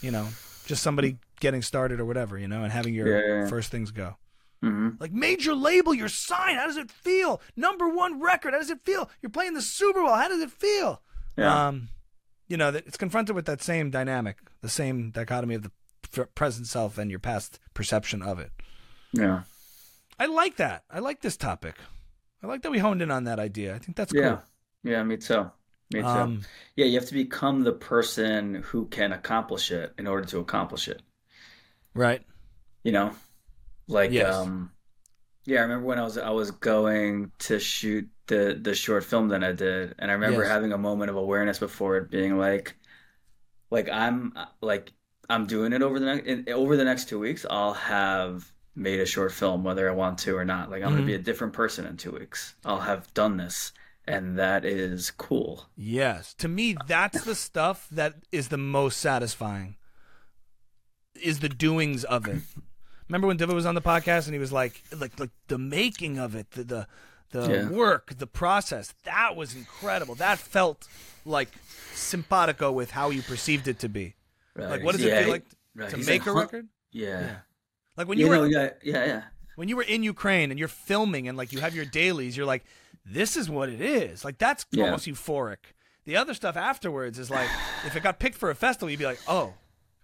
[0.02, 0.28] you know
[0.68, 3.08] just somebody getting started or whatever you know and having your
[3.42, 4.18] Yeah, first things go.
[4.62, 6.56] Hmm like major label your sign.
[6.56, 7.42] how does it feel?
[7.56, 9.10] Number one record how does it feel?
[9.22, 11.02] You're playing the super bowl how does it feel?
[11.38, 11.68] Yeah.
[11.70, 11.90] um
[12.48, 15.72] you know that it's confronted with that same dynamic the same dichotomy of the
[16.36, 18.52] present self and your past perception of it
[19.18, 19.44] yeah.
[20.20, 21.76] i like that i like this topic
[22.44, 24.42] i like that we honed in on that idea i think that's Yeah.
[24.42, 24.44] cool
[24.84, 25.52] Yeah, me too.
[25.92, 26.32] Me too.
[26.32, 30.40] um Yeah, you have to become the person who can accomplish it in order to
[30.40, 31.02] accomplish it.
[31.96, 32.22] right
[32.84, 33.16] You know?
[33.88, 34.22] Like Yes.
[34.22, 34.74] um
[35.46, 39.30] yeah, I remember when I was I was going to shoot the the short film
[39.30, 40.46] that I did, and I remember Yes.
[40.46, 42.78] having a moment of awareness before it being like
[43.72, 44.94] like I'm like
[45.30, 49.06] I'm doing it over the next over the next 2 weeks, I'll have made a
[49.06, 50.70] short film whether I want to or not.
[50.70, 50.96] Like I'm Mhm.
[50.96, 52.56] going to be a different person in 2 weeks.
[52.66, 53.72] I'll have done this,
[54.06, 55.68] and that is cool.
[55.76, 59.76] yes to me that's the stuff that is the most satisfying
[61.22, 62.42] is the doings of it
[63.08, 66.18] remember when Diva was on the podcast and he was like like like the making
[66.20, 66.88] of it the the,
[67.32, 67.70] the Yeah.
[67.70, 70.88] work the process that was incredible that felt
[71.26, 71.50] like
[71.94, 74.16] simpatico with how you perceived it to be
[74.56, 75.90] like what does Yeah, it feel like right.
[75.90, 77.38] to He's make like, a record Yeah.
[77.98, 79.22] Like when You you were know, yeah, yeah, yeah.
[79.56, 82.46] when you were in Ukraine and you're filming and like you have your dailies, you're
[82.46, 82.64] like,
[83.06, 84.24] this is what it is.
[84.26, 84.86] Like that's Yeah.
[84.86, 85.58] almost euphoric.
[86.06, 87.50] The other stuff afterwards is like,
[87.86, 89.54] if it got picked for a festival, you'd be like, oh,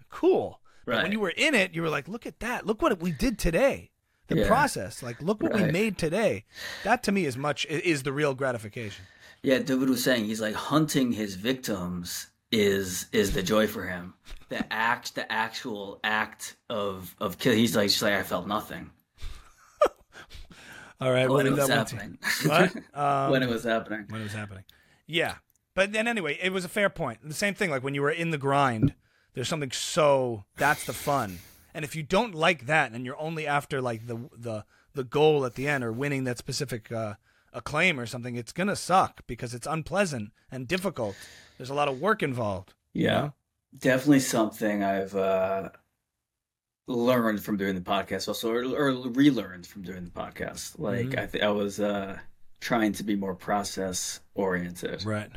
[0.09, 0.59] cool.
[0.85, 2.65] But when you were in it, you were like, look at that.
[2.65, 3.91] Look what we did today.
[4.27, 4.47] The Yeah.
[4.47, 5.03] process.
[5.03, 6.45] Like, look what we made today.
[6.83, 9.05] That to me is much is the real gratification.
[9.43, 14.13] Yeah, David was saying he's like hunting his victims is is the joy for him.
[14.49, 17.53] The act, the actual act of of kill.
[17.53, 18.91] He's like, just like I felt nothing
[21.01, 22.17] All right, when we'll it was happening.
[22.45, 22.75] What?
[22.93, 24.05] Um, when it was happening.
[24.09, 24.63] when it was happening.
[25.07, 25.35] Yeah.
[25.73, 27.19] But then anyway, it was a fair point.
[27.23, 28.93] The same thing, like when you were in the grind,
[29.33, 31.39] there's something so that's the fun.
[31.73, 35.45] And if you don't like that and you're only after like the the the goal
[35.45, 37.13] at the end or winning that specific uh,
[37.53, 41.15] acclaim or something, it's gonna suck because it's unpleasant and difficult.
[41.57, 42.73] There's a lot of work involved.
[42.93, 43.33] you Yeah, know?
[43.77, 45.69] definitely something I've uh,
[46.87, 50.77] learned from doing the podcast, also or, or relearned from doing the podcast.
[50.79, 51.19] Like Mhm.
[51.19, 52.19] I think I was uh,
[52.59, 55.05] trying to be more process oriented.
[55.05, 55.31] Right.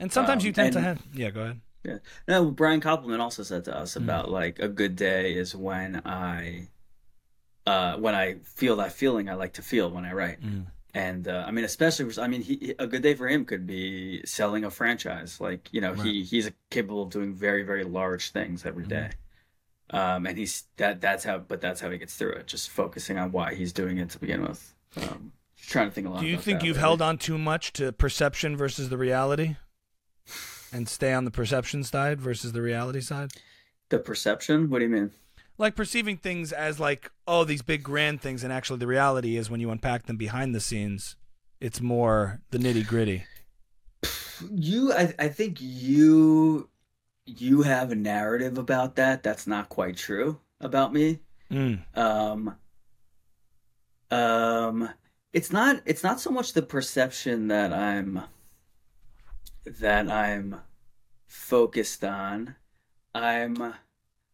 [0.00, 1.60] And sometimes Um, you tend to have yeah, go ahead.
[1.84, 1.98] Yeah.
[2.26, 3.76] No, Brian Koppelman also said to Mm.
[3.76, 6.68] us about like a good day is when I
[7.66, 10.40] uh when I feel that feeling I like to feel when I write.
[10.42, 10.66] Mm.
[10.94, 14.24] And uh, I mean especially I mean he, a good day for him could be
[14.24, 15.40] selling a franchise.
[15.40, 19.10] Like, you know, he he's capable of doing very very large things every day.
[19.92, 19.96] Mm-hmm.
[19.96, 23.18] Um and he's that that's how but that's how he gets through it, just focusing
[23.18, 24.74] on why he's doing it to begin with.
[24.96, 26.88] Um trying to think a lot Do you think that you've lately.
[26.88, 29.56] held on too much to perception versus the reality?
[30.72, 33.32] And stay on the perception side versus the reality side?
[33.90, 34.70] the perception?
[34.70, 35.10] What do you mean?
[35.58, 39.50] Like perceiving things as like oh these big grand things and actually the reality is
[39.50, 41.16] when you unpack them behind the scenes
[41.60, 43.24] it's more the nitty gritty
[44.50, 46.68] You, I, I think you
[47.26, 51.20] you have a narrative about that that's not quite true about me.
[51.50, 51.80] Mm.
[51.96, 52.56] Um,
[54.10, 54.90] um,
[55.32, 58.22] it's not it's not so much the perception that I'm
[59.64, 60.60] that I'm
[61.26, 62.56] focused on.
[63.14, 63.74] I'm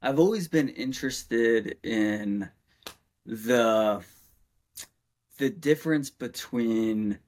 [0.02, 2.48] I've always been interested in
[3.26, 4.02] the
[5.38, 7.18] the difference between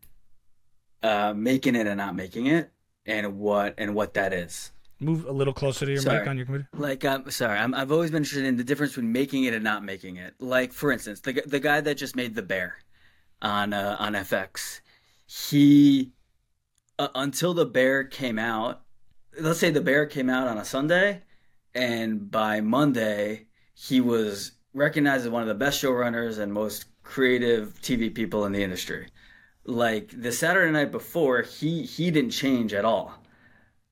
[1.02, 2.70] uh, making it and not making it,
[3.06, 4.72] and what and what that is.
[5.00, 6.20] Move a little closer to your Sorry.
[6.20, 6.68] mic on your computer.
[6.76, 9.64] Like, I'm sorry, I'm, I've always been interested in the difference between making it and
[9.64, 10.34] not making it.
[10.38, 12.76] Like, for instance, the the guy that just made the bear
[13.42, 14.80] on uh, on FX,
[15.26, 16.12] he
[16.98, 18.82] uh, until the bear came out.
[19.38, 21.22] Let's say the bear came out on a Sunday,
[21.74, 27.80] and by Monday he was recognized as one of the best showrunners and most creative
[27.82, 29.08] TV people in the industry.
[29.64, 33.14] Like the Saturday night before, he he didn't change at all.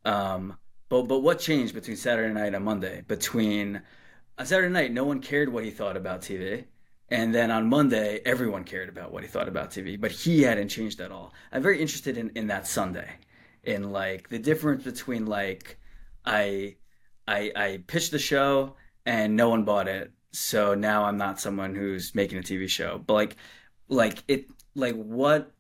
[0.05, 0.57] Um,
[0.89, 3.03] but but what changed between Saturday night and Monday?
[3.07, 3.83] Between
[4.39, 6.65] on Saturday night, no one cared what he thought about TV,
[7.09, 10.01] and then on Monday, everyone cared about what he thought about TV.
[10.01, 11.33] But he hadn't changed at all.
[11.53, 13.09] I'm very interested in in that Sunday,
[13.63, 15.79] in like the difference between like
[16.25, 16.77] I
[17.31, 18.75] I I pitched the show
[19.07, 22.99] and no one bought it, so now I'm not someone who's making a TV show.
[22.99, 23.37] But like
[23.89, 25.53] like it like what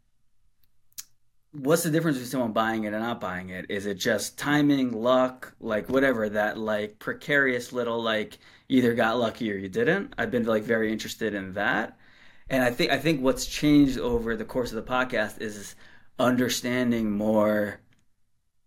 [1.53, 3.67] what's the difference between someone buying it and not buying it?
[3.69, 9.53] Is it just timing, luck, like whatever that like precarious little like either got lucky
[9.53, 10.15] or you didn't?
[10.19, 11.99] I've been like very interested in that.
[12.49, 15.75] And I think I think what's changed over the course of the podcast is
[16.19, 17.81] understanding more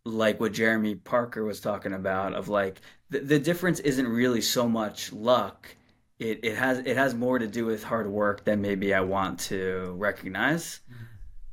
[0.06, 4.68] like what Jeremy Parker was talking about of like the, the difference isn't really so
[4.68, 5.76] much luck.
[6.20, 9.40] It, it has it has more to do with hard work than maybe I want
[9.42, 10.82] to recognize.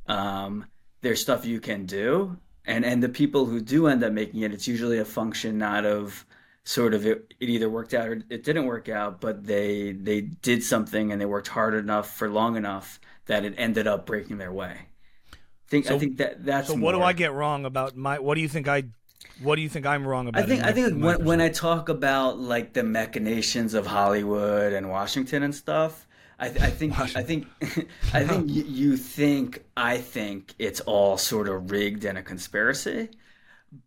[0.07, 0.65] Um,
[1.01, 4.53] there's stuff you can do, and and the people who do end up making it,
[4.53, 6.25] it's usually a function not of
[6.63, 10.21] sort of it, it either worked out or it didn't work out, but they they
[10.21, 14.37] did something and they worked hard enough for long enough that it ended up breaking
[14.37, 14.90] their way.
[15.71, 18.19] I think I So- think that that's So what do I get wrong about my?
[18.19, 18.83] What do you think I?
[19.41, 20.43] What do you think I'm wrong about?
[20.43, 21.39] I think I think in when when?
[21.39, 26.05] I talk about like the machinations of Hollywood and Washington and stuff,
[26.37, 27.47] I, th- I think I think
[28.13, 33.07] I think you, you think I think it's all sort of rigged and a conspiracy,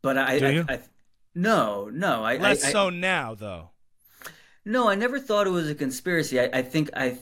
[0.00, 0.64] but I, Do I, you?
[0.68, 0.78] I
[1.34, 3.70] no no I less I, I- so now though.
[4.64, 6.40] no I never thought it was a conspiracy.
[6.40, 7.18] I, I think I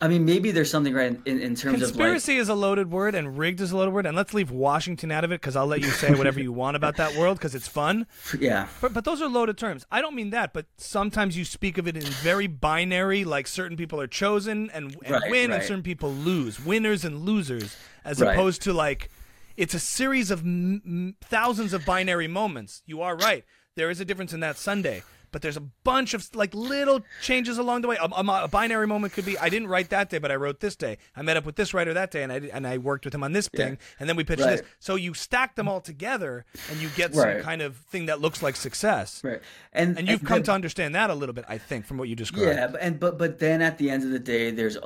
[0.00, 2.54] I mean maybe there's something right in, in, in terms of like Conspiracy is a
[2.54, 4.06] loaded word, and rigged is a loaded word.
[4.06, 6.76] And let's leave Washington out of it because I'll let you say whatever you want
[6.76, 8.06] about that world because it's fun.
[8.38, 9.86] yeah But, but those are loaded terms.
[9.90, 13.76] I don't mean that, but sometimes you speak of it in very binary, like certain
[13.76, 18.20] people are chosen and, and Right, win, and certain people lose, winners and losers, as
[18.20, 18.32] Right.
[18.32, 19.10] opposed to like
[19.56, 22.82] it's a series of m- m- thousands of binary moments.
[22.84, 23.44] You are right.
[23.74, 25.02] There is a difference in that Sunday,
[25.36, 27.96] but there's a bunch of like little changes along the way.
[28.00, 30.60] A, a- a binary moment could be I didn't write that day, but I wrote
[30.60, 30.96] this day.
[31.14, 33.22] I met up with this writer that day, and I and I worked with him
[33.22, 34.56] on this thing, and then we pitched Right.
[34.60, 34.66] this.
[34.78, 37.36] So you stack them all together, and you get Right.
[37.36, 39.20] some kind of thing that looks like success.
[39.22, 39.42] right
[39.74, 42.08] and And you've come the- to understand that a little bit, I think, from what
[42.08, 42.46] you described.
[42.56, 44.78] Yeah, but, and but but then at the end of the day, there's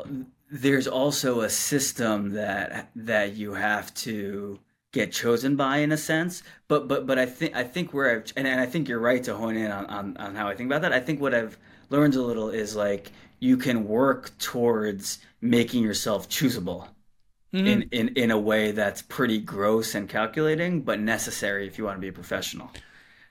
[0.51, 4.59] there's also a system that that you have to
[4.93, 6.43] get chosen by in a sense.
[6.69, 9.23] But but but I think I think where I've and, and I think you're right
[9.25, 10.93] to hone in on, on on how I think about that.
[10.93, 11.59] I think what I've
[11.91, 16.89] learned a little is like you can work towards making yourself choosable.
[17.53, 17.67] Mm-hmm.
[17.67, 21.97] In, in in a way that's pretty gross and calculating, but necessary if you want
[21.97, 22.71] to be a professional.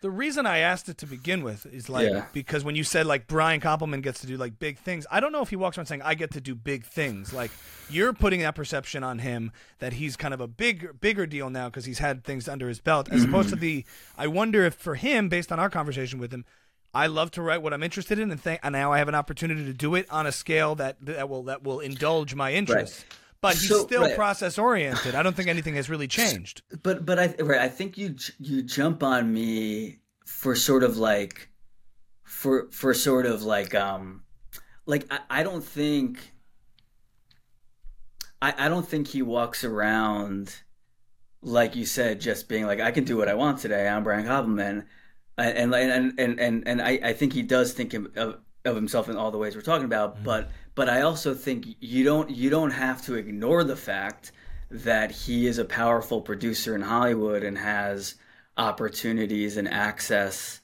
[0.01, 2.25] The reason I asked it to begin with is like Yeah.
[2.31, 5.31] because when you said like Brian Koppelman gets to do like big things, I don't
[5.33, 7.33] know if he walks around saying I get to do big things.
[7.33, 7.51] Like
[7.89, 11.67] you're putting that perception on him that he's kind of a big bigger deal now
[11.67, 13.83] because he's had things under his belt, as opposed to the.
[14.17, 16.45] I wonder if for him, based on our conversation with him,
[16.93, 19.15] I love to write what I'm interested in, and, th- and now I have an
[19.15, 23.03] opportunity to do it on a scale that that will that will indulge my interests.
[23.41, 24.15] But he's So- still right.
[24.15, 25.15] process oriented.
[25.15, 26.61] I don't think anything has really changed.
[26.83, 31.49] But but I right, I think you you jump on me for sort of like
[32.23, 34.23] for for sort of like um
[34.85, 36.33] like I, I don't think
[38.41, 40.55] I, I don't think he walks around
[41.41, 44.25] like you said just being like I can do what I want today I'm Brian
[44.25, 44.85] Koppelman
[45.37, 49.07] and and and and and, I, I think he does think of, of of himself
[49.07, 52.49] in all the ways we're talking about but but I also think you don't you
[52.49, 54.31] don't have to ignore the fact
[54.71, 58.15] that he is a powerful producer in Hollywood and has
[58.57, 60.61] opportunities and access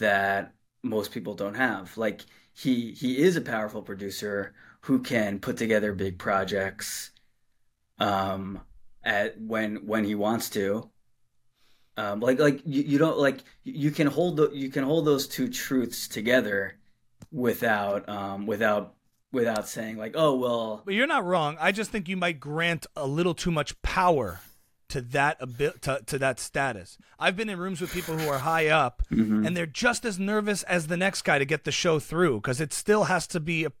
[0.00, 1.96] that most people don't have.
[1.96, 2.22] Like
[2.54, 7.10] he he is a powerful producer who can put together big projects
[7.98, 8.60] um
[9.04, 10.90] at when when he wants to
[11.98, 15.26] Um, like like you, you don't like you can hold the, you can hold those
[15.26, 16.78] two truths together
[17.32, 18.95] without um without
[19.36, 21.56] without saying like oh well But you're not wrong.
[21.60, 24.40] I just think you might grant a little too much power
[24.88, 26.96] to that abi- to, to that status.
[27.18, 29.46] I've been in rooms with people who are high up Mm-hmm.
[29.46, 32.60] and they're just as nervous as the next guy to get the show through because
[32.60, 33.72] it still has to be a,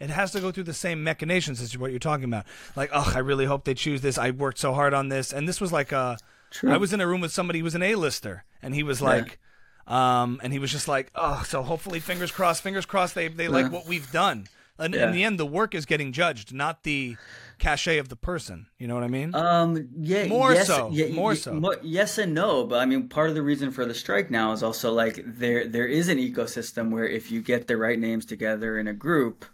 [0.00, 2.46] it has to go through the same machinations as what you're talking about.
[2.76, 4.18] Like, oh, I really hope they choose this.
[4.18, 5.32] I worked so hard on this.
[5.32, 6.18] And this was like a
[6.50, 6.72] True.
[6.72, 9.38] I was in a room with somebody who was an A-lister and he was like
[9.86, 13.48] um and he was just like, "Oh, so hopefully fingers crossed, fingers crossed they they
[13.48, 14.46] like what we've done."
[14.78, 15.06] And Yeah.
[15.06, 17.16] in the end the work is getting judged, not the
[17.58, 18.66] cachet of the person.
[18.78, 19.34] You know what I mean?
[19.34, 19.88] Um.
[20.00, 20.26] Yeah.
[20.26, 21.54] More yes, so, Yeah, more y- so.
[21.54, 24.52] mo- yes and no, but I mean, part of the reason for the strike now
[24.52, 28.26] is also like there there is an ecosystem where if you get the right names
[28.26, 29.44] together in a group,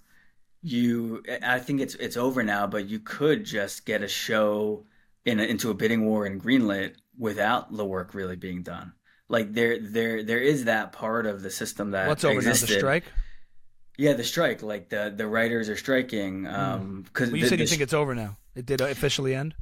[0.63, 4.85] you I think it's it's over now, but you could just get a show
[5.25, 8.93] in a, into a bidding war and greenlit without the work really being done.
[9.29, 12.69] Like there there there is that part of the system that What's over existed.
[12.71, 12.75] now?
[12.75, 13.05] The strike?
[14.01, 14.63] Yeah, the strike.
[14.63, 16.47] Like the the writers are striking.
[16.47, 17.33] Um, because Hmm.
[17.35, 18.39] Well, you said you think it's over now.
[18.55, 19.55] It did officially end?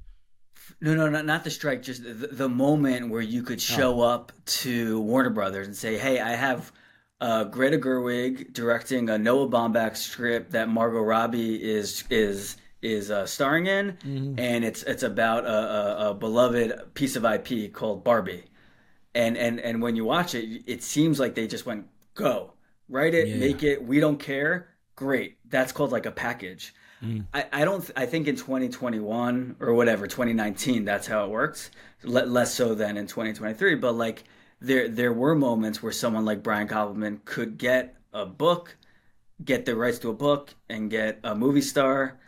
[0.80, 1.82] No, no, not, not the strike.
[1.82, 4.30] Just the, the moment where you could show up
[4.62, 6.70] to Warner Brothers and say, "Hey, I have
[7.20, 13.26] uh, Greta Gerwig directing a Noah Baumbach script that Margot Robbie is is is uh,
[13.26, 13.96] starring in,
[14.38, 15.48] and it's it's about a,
[16.06, 18.44] a, a beloved piece of IP called Barbie."
[19.16, 22.52] And and and when you watch it, it seems like they just went, "Go,
[22.88, 23.84] write it, make it.
[23.84, 24.68] We don't care.
[24.96, 25.38] Great.
[25.48, 27.26] That's called like a package." Mm.
[27.32, 27.80] I, I don't.
[27.80, 31.70] th- I think in 2021 or whatever 2019, that's how it works.
[32.02, 33.76] Le- less so than in 2023.
[33.76, 34.24] But like
[34.60, 38.76] there there were moments where someone like Brian Koppelman could get a book,
[39.44, 42.18] get the rights to a book, and get a movie star,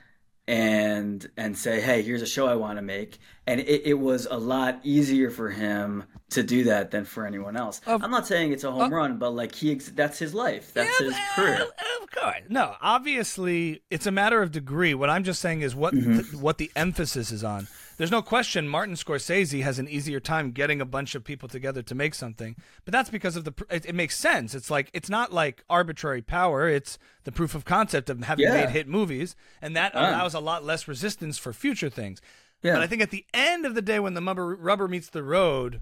[0.46, 3.18] and and say, hey, here's a show I want to make.
[3.46, 7.56] And it, it was a lot easier for him to do that than for anyone
[7.56, 7.80] else.
[7.86, 10.72] I'm not saying it's a home run, but like he ex- that's his life.
[10.74, 11.66] That's his career.
[12.02, 12.36] Of course.
[12.48, 14.94] No, obviously it's a matter of degree.
[14.94, 16.18] What I'm just saying is what Mm-hmm.
[16.20, 17.66] th- what the emphasis is on.
[17.96, 21.82] There's no question Martin Scorsese has an easier time getting a bunch of people together
[21.82, 23.52] to make something, but that's because of the.
[23.52, 24.54] pr- It, it makes sense.
[24.54, 26.68] It's like it's not like arbitrary power.
[26.68, 28.54] It's the proof of concept of having Yeah.
[28.54, 30.08] made hit movies, and that Ah.
[30.10, 32.22] allows a lot less resistance for future things.
[32.62, 32.74] Yeah.
[32.74, 35.80] But I think at the end of the day, when the rubber meets the road,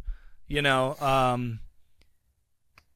[0.49, 1.61] you know, um,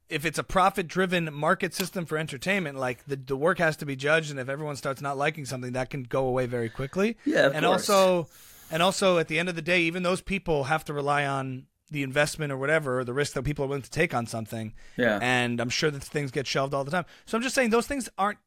[0.08, 3.86] if it's a profit driven market system for entertainment, like the, the work has to
[3.86, 7.16] be judged, and if everyone starts not liking something, that can go away very quickly.
[7.24, 7.88] Yeah, of and course.
[7.88, 8.28] also,
[8.70, 11.66] and also at the end of the day, even those people have to rely on
[11.90, 14.72] the investment or whatever, or the risk that people are willing to take on something.
[14.96, 15.18] Yeah.
[15.20, 17.04] And I'm sure that things get shelved all the time.
[17.26, 18.38] So I'm just saying those things aren't.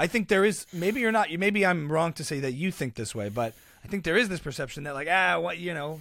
[0.00, 0.66] I think there is.
[0.72, 1.30] Maybe you're not.
[1.32, 3.54] Maybe I'm wrong to say that you think this way, but
[3.84, 6.00] I think there is this perception that like ah, what you know,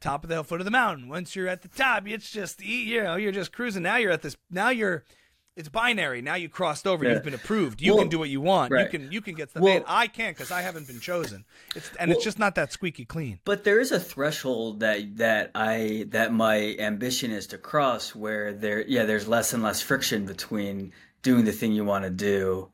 [0.00, 1.08] top of the hill, foot of the mountain.
[1.08, 3.82] Once you're at the top, it's just you know you're just cruising.
[3.82, 4.36] Now you're at this.
[4.50, 5.04] Now you're.
[5.56, 6.22] It's binary.
[6.22, 7.04] Now you crossed over.
[7.04, 7.14] Yeah.
[7.14, 7.82] You've been approved.
[7.82, 8.72] You Well, can do what you want.
[8.72, 9.84] You can you can get the Well- man.
[9.88, 11.44] I can't because I haven't been chosen.
[11.74, 13.40] It's and it's just not that squeaky clean.
[13.44, 18.52] But there is a threshold that that I that my ambition is to cross where
[18.52, 20.92] there yeah there's less and less friction between
[21.22, 22.70] doing the thing you want to do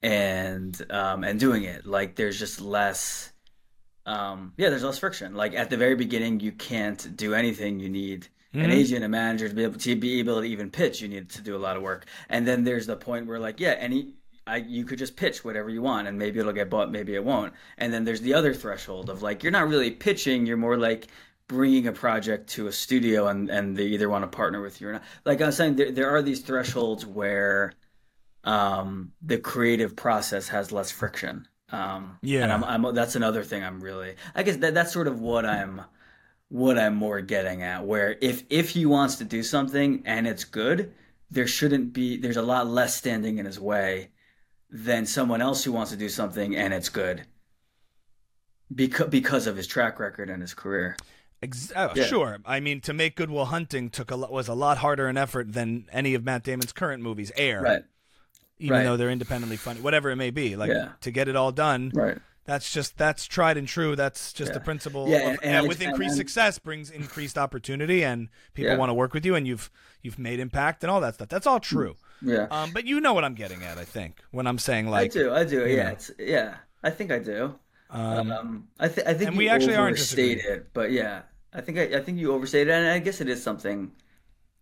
[0.00, 3.31] and um and doing it like there's just less
[4.06, 5.34] um yeah there's less friction.
[5.34, 7.80] Like at the very beginning you can't do anything.
[7.80, 11.00] You need an agent a manager to be able to be able to even pitch.
[11.00, 12.06] You need to do a lot of work.
[12.28, 14.14] And then there's the point where like yeah any
[14.46, 17.24] I, you could just pitch whatever you want and maybe it'll get bought maybe it
[17.24, 17.54] won't.
[17.78, 20.46] And then there's the other threshold of like you're not really pitching.
[20.46, 21.08] You're more like
[21.48, 24.88] bringing a project to a studio and, and they either want to partner with you
[24.88, 25.02] or not.
[25.24, 27.72] Like i was saying there, there are these thresholds where
[28.44, 32.42] um, the creative process has less friction um, Yeah.
[32.44, 35.44] and I'm, I'm that's another thing i'm really i guess that, that's sort of what
[35.46, 35.80] i'm
[36.48, 40.44] what i'm more getting at where if if he wants to do something and it's
[40.44, 40.92] good
[41.30, 44.10] there shouldn't be there's a lot less standing in his way
[44.70, 47.24] than someone else who wants to do something and it's good
[48.74, 50.96] because because of his track record and his career.
[51.42, 52.04] Ex- oh, Yeah.
[52.04, 52.38] Sure.
[52.46, 55.16] I mean, to make Good Will Hunting took a lot, was a lot harder an
[55.16, 57.32] effort than any of Matt Damon's current movies.
[57.36, 57.82] Air, Right.
[58.62, 58.84] Even right.
[58.84, 60.56] though they're independently funded, whatever it may be.
[60.56, 60.92] Like Yeah.
[61.00, 61.90] to get it all done.
[61.94, 62.18] Right.
[62.44, 63.94] That's just that's tried and true.
[63.94, 64.54] That's just Yeah.
[64.54, 65.08] the principle.
[65.08, 68.78] Yeah, of, and- and and with increased and- success brings increased opportunity, and people Yeah.
[68.78, 69.70] want to work with you, and you've
[70.02, 71.28] you've made impact and all that stuff.
[71.28, 71.96] That's all true.
[72.20, 72.46] Yeah.
[72.50, 75.14] Um, but you know what I'm getting at, I think, when I'm saying like I
[75.14, 75.32] do.
[75.32, 75.68] I do.
[75.68, 75.90] Yeah.
[75.90, 76.56] It's yeah.
[76.82, 77.54] I think I do.
[77.90, 81.22] um, Um, I, th- I think and you we actually aren't overstate it, but yeah,
[81.52, 83.92] I think I, I think you overstated, it, and I guess it is something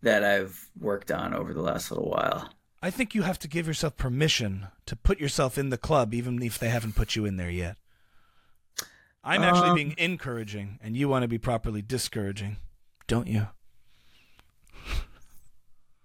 [0.02, 2.50] that I've worked on over the last little while.
[2.82, 6.42] I think you have to give yourself permission to put yourself in the club, even
[6.42, 7.76] if they haven't put you in there yet.
[9.22, 12.56] I'm actually Um, being encouraging, and you want to be properly discouraging,
[13.06, 13.48] don't you?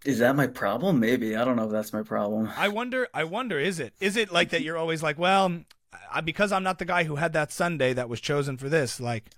[0.04, 1.00] Is that my problem?
[1.00, 1.36] Maybe.
[1.36, 2.52] I don't know if that's my problem.
[2.56, 3.08] I wonder.
[3.14, 3.58] I wonder.
[3.58, 3.94] Is it?
[4.00, 4.62] Is it like that?
[4.62, 5.62] You're always like, well,
[6.12, 9.00] I, because I'm not the guy who had that Sunday that was chosen for this.
[9.00, 9.32] Like,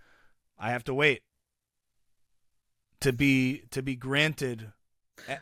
[0.60, 1.22] I have to wait
[3.00, 4.74] to be to be granted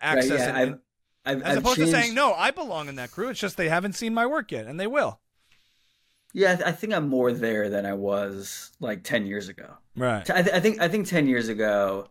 [0.01, 0.29] access.
[0.29, 0.79] Right, yeah, and-
[1.25, 3.29] I've, as I've opposed changed, to saying, no, I belong in that crew.
[3.29, 5.19] It's just they haven't seen my work yet, and they will.
[6.33, 9.73] Yeah, I, th- I think I'm more there than I was like ten years ago.
[9.95, 10.29] Right.
[10.29, 12.09] I, th- I think I think ten years ago,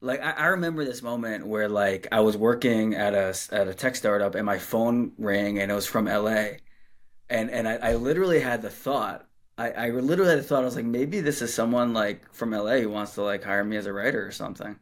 [0.00, 3.74] like I, I remember this moment where like I was working at a at a
[3.74, 6.58] tech startup and my phone rang and it was from LA,
[7.30, 9.26] and and I, I literally had the thought.
[9.56, 10.62] I, I literally had the thought.
[10.62, 13.64] I was like, maybe this is someone like from LA who wants to like hire
[13.64, 14.76] me as a writer or something.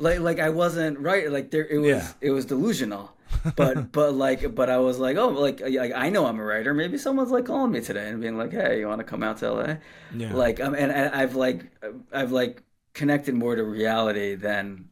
[0.00, 1.30] Like like I wasn't right.
[1.30, 2.08] Like there it was Yeah.
[2.20, 3.12] it was delusional.
[3.56, 6.74] but but like but I was like oh like, like I know I'm a writer
[6.74, 9.38] maybe someone's like calling me today and being like hey you want to come out
[9.38, 9.74] to LA
[10.14, 10.34] Yeah.
[10.34, 11.66] like um, and, and I've like
[12.12, 14.88] I've like connected more to reality than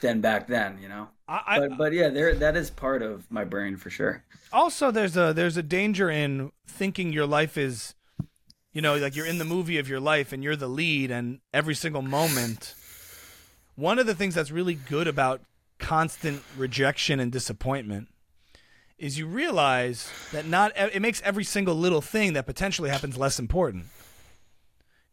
[0.00, 3.28] than back then you know I, I, but but yeah there that is part of
[3.30, 7.94] my brain for sure also there's a there's a danger in thinking your life is
[8.74, 11.40] you know like you're in the movie of your life and you're the lead and
[11.54, 12.74] every single moment
[13.78, 15.40] one of the things that's really good about
[15.78, 18.08] constant rejection and disappointment
[18.98, 23.38] is you realize that not it makes every single little thing that potentially happens less
[23.38, 23.84] important.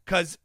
[0.04, 0.36] Cuz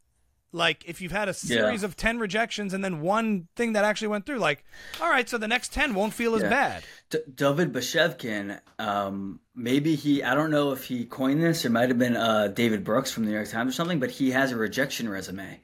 [0.54, 4.08] like if you've had a series of 10 rejections and then one thing that actually
[4.08, 4.64] went through like
[5.00, 6.84] all right so the next 10 won't feel as bad.
[7.10, 11.88] D- David Bashevkin um maybe he I don't know if he coined this or might
[11.88, 14.52] have been uh David Brooks from the New York Times or something but he has
[14.52, 15.58] a rejection resume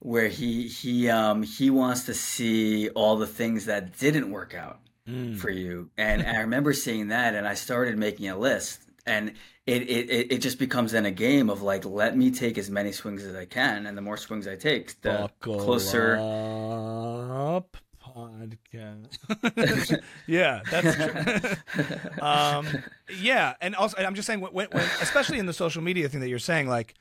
[0.00, 4.80] where he he um he wants to see all the things that didn't work out
[5.38, 9.30] for you and I remember seeing that and I started making a list and
[9.66, 12.92] it, it it just becomes then a game of like let me take as many
[12.92, 20.00] swings as I can and the more swings I take the Buckle closer up podcast.
[20.26, 22.00] yeah, that's true.
[22.22, 22.66] um,
[23.18, 24.68] yeah, and also I'm just saying when, when,
[25.00, 26.94] especially in the social media thing that you're saying, like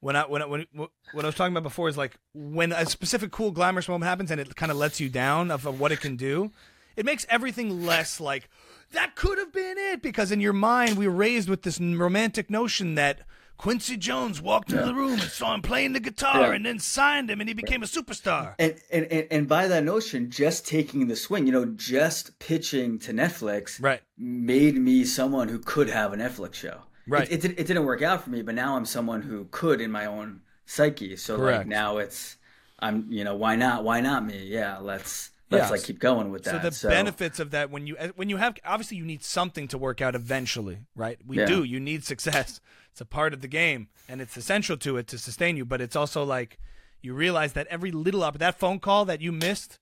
[0.00, 2.86] when I when I, when what I was talking about before is like when a
[2.86, 5.92] specific cool glamorous moment happens and it kind of lets you down of, of what
[5.92, 6.50] it can do.
[6.96, 8.48] It makes everything less like
[8.92, 12.48] that could have been it because in your mind we were raised with this romantic
[12.50, 13.20] notion that
[13.58, 16.52] Quincy Jones walked into the room and saw him playing the guitar Yeah.
[16.52, 18.54] and then signed him and he became a superstar.
[18.58, 22.98] And, and and and by that notion, just taking the swing, you know, just pitching
[23.00, 24.02] to Netflix, Right.
[24.18, 26.80] made me someone who could have a Netflix show.
[27.06, 27.28] Right.
[27.30, 29.80] It, it, did- it didn't work out for me, but now I'm someone who could
[29.80, 31.16] in my own psyche.
[31.16, 31.58] So Correct.
[31.58, 32.36] like now it's,
[32.80, 34.44] I'm you know why not why not me?
[34.46, 35.70] Yeah, let's let's Yeah.
[35.70, 36.50] like keep going with that.
[36.50, 36.72] So that.
[36.74, 39.78] the benefits of that when you eh, when you have obviously you need something to
[39.78, 41.18] work out eventually, right?
[41.26, 41.46] We Yeah.
[41.46, 41.64] do.
[41.64, 42.60] You need success.
[42.96, 45.82] It's a part of the game and it's essential to it to sustain you, but
[45.82, 46.58] it's also like
[47.02, 49.78] you realize that every little up that phone call that you missed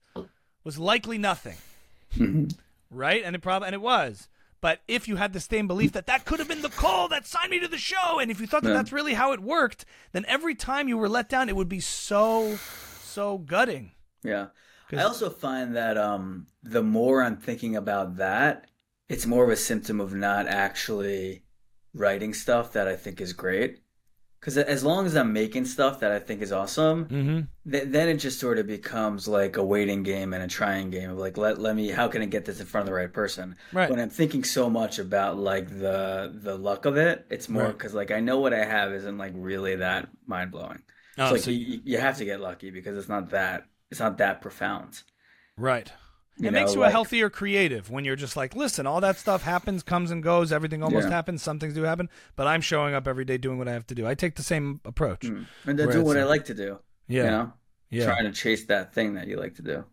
[0.64, 1.57] was likely nothing.
[2.16, 2.47] Mm-hmm.
[2.91, 3.22] Right?
[3.25, 4.29] And it probably and it was.
[4.64, 7.26] But if you had the same belief that that could have been the call that
[7.26, 8.76] signed me to the show, and if you thought that Yeah.
[8.76, 11.80] that's really how it worked, then every time you were let down, it would be
[11.80, 12.56] so,
[13.02, 13.92] so gutting.
[14.22, 14.46] Yeah.
[14.90, 18.70] I also find that um, the more I'm thinking about that,
[19.06, 21.42] it's more of a symptom of not actually
[21.92, 23.80] writing stuff that I think is great.
[24.45, 27.70] Because as long as I'm making stuff that I think is awesome, Mm-hmm.
[27.72, 31.09] th- then it just sort of becomes like a waiting game and a trying game
[31.09, 33.11] of like let let me how can I get this in front of the right
[33.11, 33.57] person?
[33.72, 33.88] Right.
[33.88, 37.72] When I'm thinking so much about like the the luck of it, it's more Right.
[37.72, 40.82] because like I know what I have isn't like really that mind blowing.
[41.16, 44.01] Oh, it's like so you, you have to get lucky because it's not that it's
[44.01, 45.03] not that profound.
[45.57, 45.90] Right.
[46.37, 49.18] You it makes know, you a healthier creative when you're just like, listen, all that
[49.18, 51.14] stuff happens, comes and goes, everything almost Yeah.
[51.14, 53.87] happens, some things do happen, but I'm showing up every day doing what I have
[53.87, 54.07] to do.
[54.07, 55.20] I take the same approach.
[55.20, 55.47] Mm.
[55.66, 56.78] And then do what I like- like to do.
[57.07, 57.24] Yeah.
[57.24, 57.53] You know?
[57.91, 58.05] yeah.
[58.07, 59.85] Trying to chase that thing that you like to do.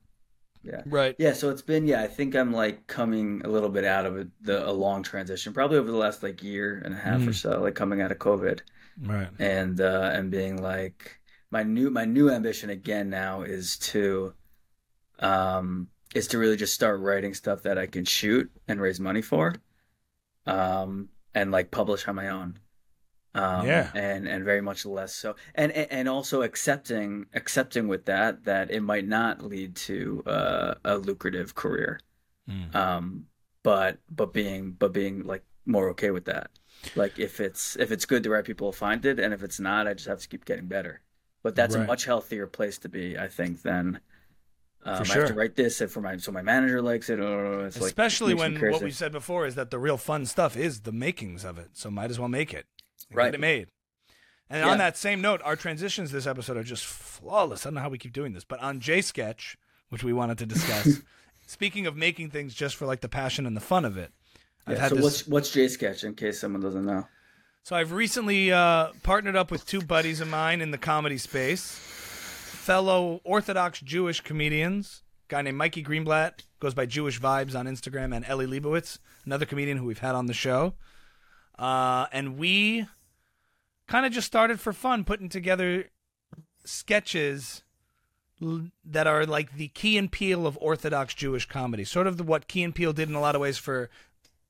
[0.63, 0.81] Yeah.
[0.85, 1.15] Right.
[1.19, 4.17] Yeah, so it's been yeah, I think I'm like coming a little bit out of
[4.17, 7.31] it, the a long transition, probably over the last like year and a half or
[7.31, 7.35] Mm.
[7.35, 8.61] so, like coming out of COVID
[9.03, 9.29] Right.
[9.39, 11.19] and uh and being like
[11.51, 14.33] my new my new ambition again now is to
[15.19, 19.21] um is to really just start writing stuff that I can shoot and raise money
[19.21, 19.55] for.
[20.45, 22.59] Um and like publish on my own.
[23.33, 23.91] Um Yeah.
[23.95, 25.35] and and very much less so.
[25.55, 30.97] And and also accepting accepting with that that it might not lead to uh, a
[30.97, 31.99] lucrative career.
[32.49, 32.75] Mm.
[32.75, 33.25] Um
[33.63, 36.49] but but being but being like more okay with that.
[36.95, 39.59] Like if it's if it's good, the right people will find it, and if it's
[39.59, 41.01] not, I just have to keep getting better.
[41.43, 41.83] But that's Right.
[41.83, 43.99] a much healthier place to be, I think, than
[44.83, 47.19] um, I have to write this for my so my manager likes it.
[47.19, 48.71] Or it's like Especially makes when crazy.
[48.73, 51.69] what we said before is that the real fun stuff is the makings of it.
[51.73, 52.65] So might as well make it.
[53.09, 53.25] and Right.
[53.27, 53.67] Get it made.
[54.49, 54.71] And Yeah.
[54.71, 57.65] on that same note, our transitions this episode are just flawless.
[57.65, 59.57] I don't know how we keep doing this, but on J Sketch,
[59.89, 61.01] which we wanted to discuss,
[61.47, 64.11] speaking of making things just for like the passion and the fun of it,
[64.67, 65.03] I've Yeah, had so this.
[65.03, 67.07] what's what's J Sketch in case someone doesn't know?
[67.63, 71.79] So I've recently uh, partnered up with two buddies of mine in the comedy space,
[72.61, 75.03] fellow Orthodox Jewish comedians.
[75.27, 79.77] Guy named Mikey Greenblatt goes by Jewish Vibes on Instagram, and Ellie Leibowitz, another comedian
[79.77, 80.75] who we've had on the show.
[81.57, 82.85] Uh, and we
[83.87, 85.89] kind of just started for fun, putting together
[86.63, 87.63] sketches
[88.85, 92.47] that are like the Key and Peele of Orthodox Jewish comedy, sort of the, what
[92.47, 93.89] Key and Peele did in a lot of ways for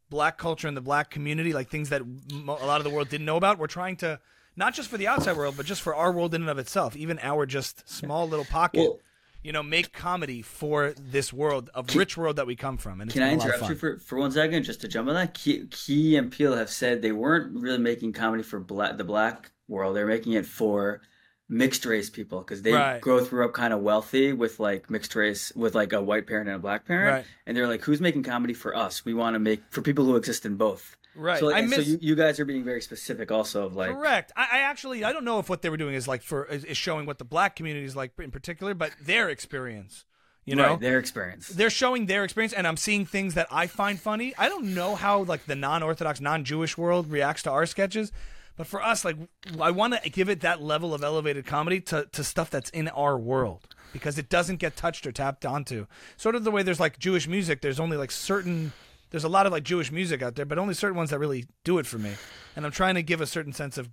[0.09, 2.35] black culture and the black community, like things that a
[2.65, 3.57] lot of the world didn't know about.
[3.57, 4.19] We're trying to
[4.55, 6.95] not just for the outside world, but just for our world in and of itself,
[6.95, 8.79] even our just small little pocket.
[8.79, 8.99] Well-
[9.43, 13.09] you know, make comedy for this world, of rich world that we come from, and
[13.09, 14.87] it's Can I been a lot of interrupt you for, for one second just to
[14.87, 15.33] jump on that?
[15.33, 19.49] Key, Key and Peele have said they weren't really making comedy for black, the black
[19.67, 19.95] world.
[19.95, 21.01] They're making it for
[21.49, 23.01] mixed race people because they Right.
[23.01, 26.47] grow grew up kind of wealthy with like mixed race with like a white parent
[26.47, 27.25] and a black parent, Right.
[27.47, 29.03] and they're like, "Who's making comedy for us?
[29.05, 31.39] We want to make for people who exist in both." Right.
[31.39, 34.31] So, like, and so you, you guys are being very specific, also of like, Correct.
[34.35, 36.63] I, I actually I don't know if what they were doing is like for is,
[36.63, 40.05] is showing what the black community is like in particular, but their experience.
[40.43, 41.49] You know, right, their experience.
[41.49, 44.95] they're showing their experience and i'm seeing things that i find funny i don't know
[44.95, 48.11] how like the non-orthodox non-jewish world reacts to our sketches
[48.57, 49.17] but for us like
[49.61, 52.87] i want to give it that level of elevated comedy to, to stuff that's in
[52.87, 55.85] our world because it doesn't get touched or tapped onto
[56.17, 58.73] sort of the way there's like jewish music there's only like certain
[59.11, 61.45] there's a lot of like jewish music out there but only certain ones that really
[61.63, 62.13] do it for me
[62.55, 63.89] and i'm trying to give a certain sense of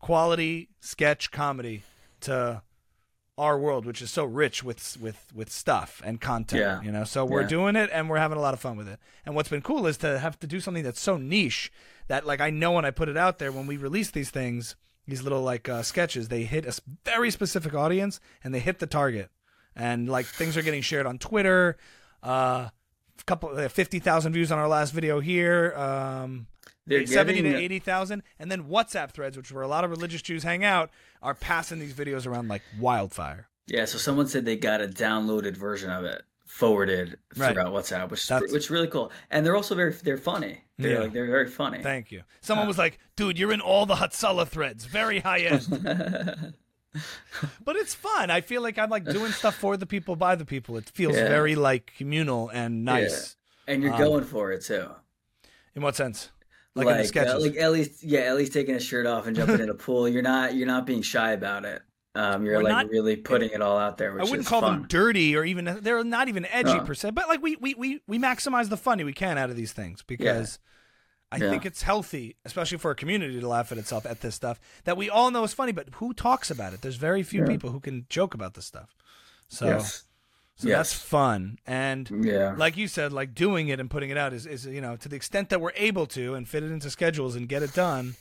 [0.00, 1.82] quality sketch comedy
[2.20, 2.62] to
[3.38, 6.60] our world, which is so rich with with with stuff and content.
[6.60, 6.82] Yeah.
[6.82, 7.46] You know, so we're Yeah.
[7.48, 9.00] doing it and we're having a lot of fun with it.
[9.24, 11.72] And what's been cool is to have to do something that's so niche
[12.08, 14.76] that like I know when I put it out there when we release these things,
[15.08, 18.86] these little like uh, sketches, they hit a very specific audience and they hit the
[18.86, 19.30] target.
[19.74, 21.78] And like things are getting shared on Twitter.
[22.22, 22.68] Uh,
[23.26, 25.72] couple uh, fifty thousand views on our last video here.
[25.76, 26.46] Um,
[26.86, 29.90] They're seventy to getting- eighty thousand, and then WhatsApp threads, which where a lot of
[29.90, 30.90] religious Jews hang out,
[31.22, 33.48] are passing these videos around like wildfire.
[33.68, 37.54] Yeah, so someone said they got a downloaded version of it forwarded Right.
[37.54, 39.10] throughout WhatsApp, which That's- which is really cool.
[39.30, 40.64] And they're also very they're funny.
[40.78, 40.98] They're Yeah.
[41.00, 41.82] like they're very funny.
[41.82, 42.22] Thank you.
[42.40, 46.54] Someone was like, "Dude, you're in all the Hatzalah threads, very high end."
[47.64, 48.30] but it's fun.
[48.30, 50.76] I feel like I'm like doing stuff for the people, by the people.
[50.76, 51.28] It feels Yeah.
[51.28, 53.36] very like communal and nice.
[53.66, 54.88] and you're Um, going for it too.
[55.74, 56.30] In what sense?
[56.74, 57.42] Like, in the uh, sketches.
[57.44, 60.08] like Ellie's yeah, Ellie's taking a shirt off and jumping in a pool.
[60.08, 61.82] You're not you're not being shy about it.
[62.14, 64.48] Um, you're We're like not- really putting it all out there, which I wouldn't is
[64.48, 64.80] call fun.
[64.80, 66.80] them dirty or even they're not even edgy No.
[66.84, 69.56] per se, but like we we we we maximize the funny we can out of
[69.56, 70.58] these things because
[71.32, 71.50] I Yeah.
[71.50, 74.96] think it's healthy, especially for a community to laugh at itself at this stuff that
[74.98, 76.82] we all know is funny, but who talks about it?
[76.82, 77.46] There's very few Yeah.
[77.48, 78.94] people who can joke about this stuff.
[79.48, 80.04] So yes.
[80.54, 80.76] so Yes.
[80.90, 81.58] that's fun.
[81.66, 82.54] And Yeah.
[82.56, 85.08] like you said, like doing it and putting it out is, is you know, to
[85.08, 88.14] the extent that we're able to and fit it into schedules and get it done,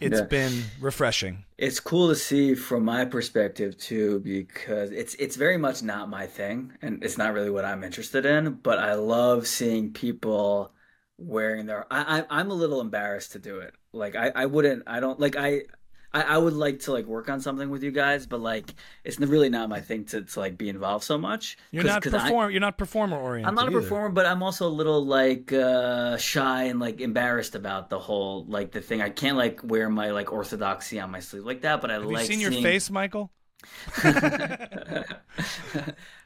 [0.00, 0.26] it's Yeah.
[0.26, 1.44] been refreshing.
[1.56, 6.26] It's cool to see from my perspective too, because it's it's very much not my
[6.26, 8.54] thing, and it's not really what I'm interested in.
[8.62, 10.72] But I love seeing people
[11.18, 11.86] wearing their.
[11.92, 13.74] I, I I'm a little embarrassed to do it.
[13.92, 14.84] Like I I wouldn't.
[14.86, 15.62] I don't like I.
[16.10, 18.72] I, I would like to like work on something with you guys, but like
[19.04, 21.58] it's really not my thing to, to like be involved so much.
[21.70, 23.46] You're not 'cause I- perform you're not performer oriented.
[23.46, 23.82] I'm not a either.
[23.82, 28.46] performer, but I'm also a little like uh, shy and like embarrassed about the whole
[28.46, 29.02] like the thing.
[29.02, 32.06] I can't like wear my like orthodoxy on my sleeve like that, but I Have
[32.06, 33.30] like you seen your face, Michael?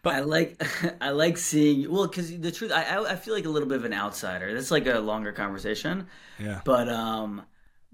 [0.02, 0.62] but I like
[1.00, 3.84] I like seeing well because the truth I, I feel like a little bit of
[3.84, 4.52] an outsider.
[4.54, 6.06] That's like a longer conversation,
[6.38, 6.60] Yeah.
[6.64, 7.44] but um.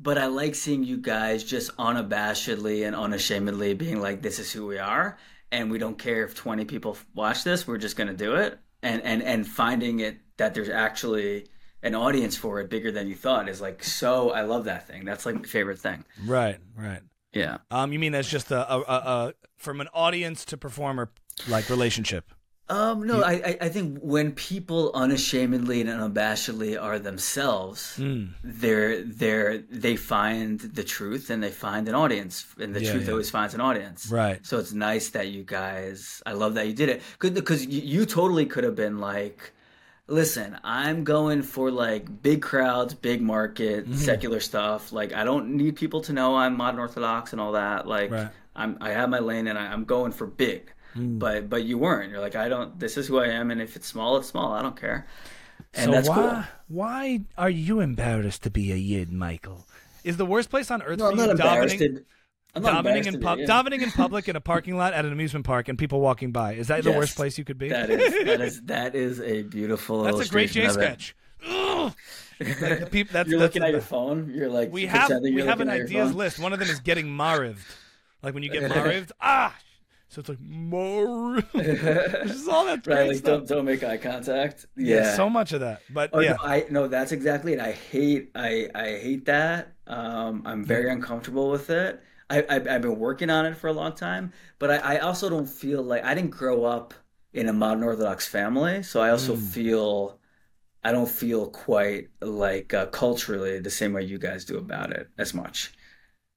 [0.00, 4.64] But I like seeing you guys just unabashedly and unashamedly being like, "This is who
[4.64, 5.18] we are,"
[5.50, 7.66] and we don't care if twenty people watch this.
[7.66, 11.48] We're just gonna do it, and and and finding it that there's actually
[11.82, 14.30] an audience for it bigger than you thought is like so.
[14.30, 15.04] I love that thing.
[15.04, 16.04] That's like my favorite thing.
[16.24, 17.00] Right, right.
[17.32, 17.58] Yeah.
[17.70, 18.82] Um, you mean as just a, a, a,
[19.28, 21.10] a from an audience to performer
[21.48, 22.24] like relationship?
[22.70, 28.34] Um, no, I, I I think when people unashamedly and unabashedly are themselves, Mm.
[28.44, 33.04] they're they're they find the truth and they find an audience, and the Yeah, truth
[33.06, 33.12] yeah.
[33.12, 34.08] always finds an audience.
[34.10, 34.44] Right.
[34.44, 36.22] So it's nice that you guys.
[36.26, 39.52] I love that you did it because you, you totally could have been like,
[40.08, 43.94] listen, I'm going for like big crowds, big market, Mm-hmm.
[43.94, 44.92] secular stuff.
[44.92, 47.86] Like I don't need people to know I'm modern Orthodox and all that.
[47.86, 48.28] Like Right.
[48.56, 50.72] I'm I have my lane and I, I'm going for big.
[50.96, 51.18] Mm.
[51.18, 52.10] But but you weren't.
[52.10, 52.78] You're like I don't.
[52.80, 54.52] This is who I am, and if it's small, it's small.
[54.52, 55.06] I don't care.
[55.74, 56.42] And so that's why cool.
[56.68, 59.66] why are you embarrassed to be a yid, Michael?
[60.02, 61.76] Is the worst place on earth No, for I'm you not embarrassed.
[61.76, 62.04] davening?
[62.62, 63.62] Davening in pub, yeah.
[63.62, 66.54] in public in a parking lot at an amusement park and people walking by.
[66.54, 67.68] Is that the worst place you could be?
[67.68, 70.02] That is that is that is a beautiful.
[70.02, 71.00] That's a great J illustration of it.
[71.00, 71.14] sketch.
[72.40, 74.30] Like the peop- that's, you're that's looking at your phone.
[74.34, 76.38] You're like We have we have an looking at your ideas list.
[76.38, 77.64] One of them is getting marived.
[78.22, 79.56] Like when you get marived, ah.
[80.10, 81.42] So it's like mar.
[81.52, 83.40] this is all that Right, like stuff.
[83.40, 84.64] don't don't make eye contact.
[84.76, 84.96] yeah.
[84.96, 85.16] Yeah.
[85.16, 85.82] so much of that.
[85.90, 87.60] But Oh, yeah, no, I no, that's exactly it.
[87.60, 89.74] I hate I I hate that.
[89.86, 92.02] Um, I'm very uncomfortable with it.
[92.30, 95.28] I, I I've been working on it for a long time, but I, I also
[95.30, 96.94] don't feel like I didn't grow up
[97.32, 99.36] in a modern Orthodox family, so I also Mm.
[99.36, 100.20] feel
[100.84, 105.10] I don't feel quite like uh, culturally the same way you guys do about it
[105.18, 105.72] as much.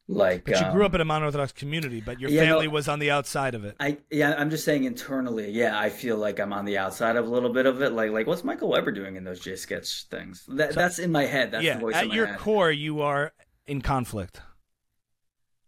[0.08, 2.62] Like, but you um, grew up in a modern Orthodox community, but your Yeah, no-
[2.62, 3.78] family was on the outside of it.
[3.80, 5.50] I yeah, I'm just saying internally.
[5.52, 7.92] Yeah, I feel like I'm on the outside of a little bit of it.
[7.94, 10.46] Like like what's Michael Weber doing in those J sketch things?
[10.48, 11.52] That, that's in my head.
[11.52, 12.38] That's yeah, the voice at in my your head.
[12.38, 13.34] core, you are
[13.66, 14.42] in conflict.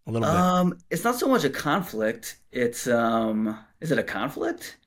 [0.05, 0.35] A little bit.
[0.35, 2.37] Um, it's not so much a conflict.
[2.51, 4.77] It's um, is it a conflict?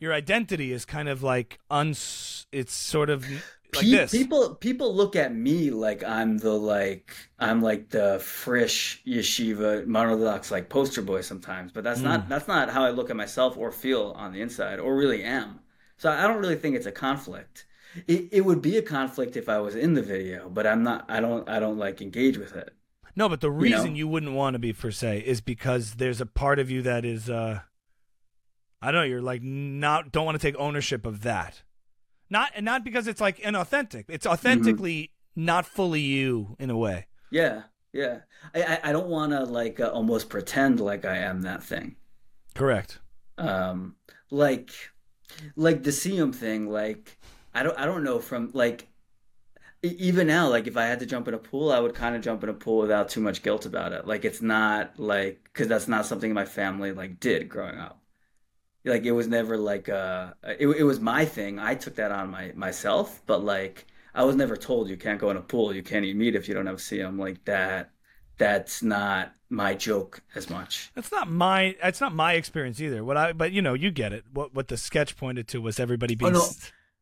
[0.00, 2.46] your identity is kind of like uns.
[2.52, 3.26] It's sort of
[3.74, 4.10] like Pe- this.
[4.10, 10.50] People people look at me like I'm the like I'm like the frish yeshiva monorthodox
[10.50, 12.04] like poster boy sometimes, but that's Mm.
[12.04, 15.22] not that's not how I look at myself or feel on the inside or really
[15.24, 15.60] am.
[15.96, 17.66] So I don't really think it's a conflict.
[18.06, 21.04] It it would be a conflict if I was in the video, but I'm not.
[21.08, 22.74] I don't I don't like engage with it.
[23.16, 26.26] No, but the reason you wouldn't want to be per se is because there's a
[26.26, 27.60] part of you that is uh
[28.82, 31.62] I don't know, you're like not don't want to take ownership of that.
[32.28, 34.06] Not and not because it's like inauthentic.
[34.08, 37.06] It's authentically not fully you in a way.
[37.30, 37.62] Yeah,
[37.92, 38.20] yeah.
[38.54, 41.96] I I, don't want to like uh, almost pretend like I am that thing.
[42.54, 43.00] Correct.
[43.38, 43.96] um
[44.30, 44.70] like
[45.56, 47.18] like the Siyum thing like
[47.54, 48.88] I don't I don't know from like
[49.84, 52.22] even now like if I had to jump in a pool I would kind of
[52.22, 55.68] jump in a pool without too much guilt about it like it's not like because
[55.68, 58.00] that's not something my family like did growing up
[58.84, 62.30] like it was never like uh it, it was my thing I took that on
[62.30, 65.82] my myself but like I was never told you can't go in a pool you
[65.82, 67.90] can't eat meat if you don't have Siyum like that
[68.38, 73.04] that's not my joke as much That's not my it's not my experience either.
[73.04, 74.24] What I but you know, you get it.
[74.32, 76.40] What what the sketch pointed to was everybody being no.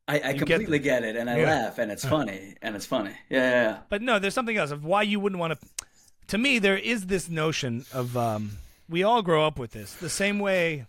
[0.08, 1.46] S- I, I You get completely get, it, and I Yeah.
[1.46, 3.12] laugh, and it's funny, and it's funny.
[3.30, 3.78] Yeah, yeah, yeah.
[3.88, 5.66] But no, there's something else of why you wouldn't want to.
[6.28, 8.52] To me, there is this notion of um,
[8.88, 10.86] we all grow up with this the same way.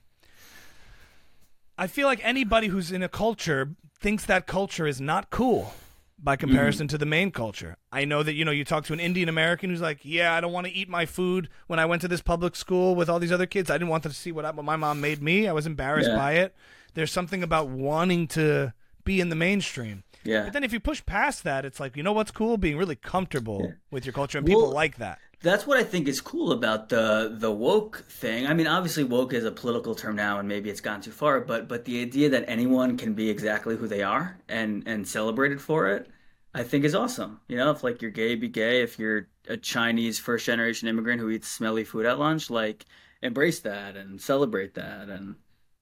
[1.78, 5.74] I feel like anybody who's in a culture thinks that culture is not cool
[6.20, 7.76] by comparison to the main culture.
[7.92, 10.40] I know that you know you talk to an Indian American who's like, "Yeah, I
[10.42, 13.20] don't want to eat my food when I went to this public school with all
[13.20, 13.70] these other kids.
[13.70, 15.48] I didn't want them to see what, I, what my mom made me.
[15.48, 16.16] I was embarrassed Yeah.
[16.18, 16.56] by it."
[16.94, 18.72] There's something about wanting to
[19.04, 20.04] be in the mainstream.
[20.24, 20.44] Yeah.
[20.46, 22.58] But then if you push past that, it's like, you know what's cool?
[22.58, 23.72] Being really comfortable Yeah.
[23.92, 25.20] with your culture and people like that.
[25.42, 28.48] That's what I think is cool about the the woke thing.
[28.48, 31.42] I mean, obviously, woke is a political term now, and maybe it's gone too far.
[31.42, 35.60] But but the idea that anyone can be exactly who they are and and celebrated
[35.60, 36.10] for it,
[36.54, 37.42] I think is awesome.
[37.50, 38.82] You know, if like you're gay, be gay.
[38.84, 42.86] If you're a Chinese first generation immigrant who eats smelly food at lunch, like
[43.22, 45.10] embrace that and celebrate that.
[45.10, 45.36] And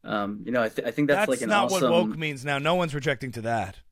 [0.03, 1.91] um, you know, I, th- I think that's, That's, like an not awesome.
[1.91, 2.57] what woke means now.
[2.59, 3.77] No one's rejecting to that.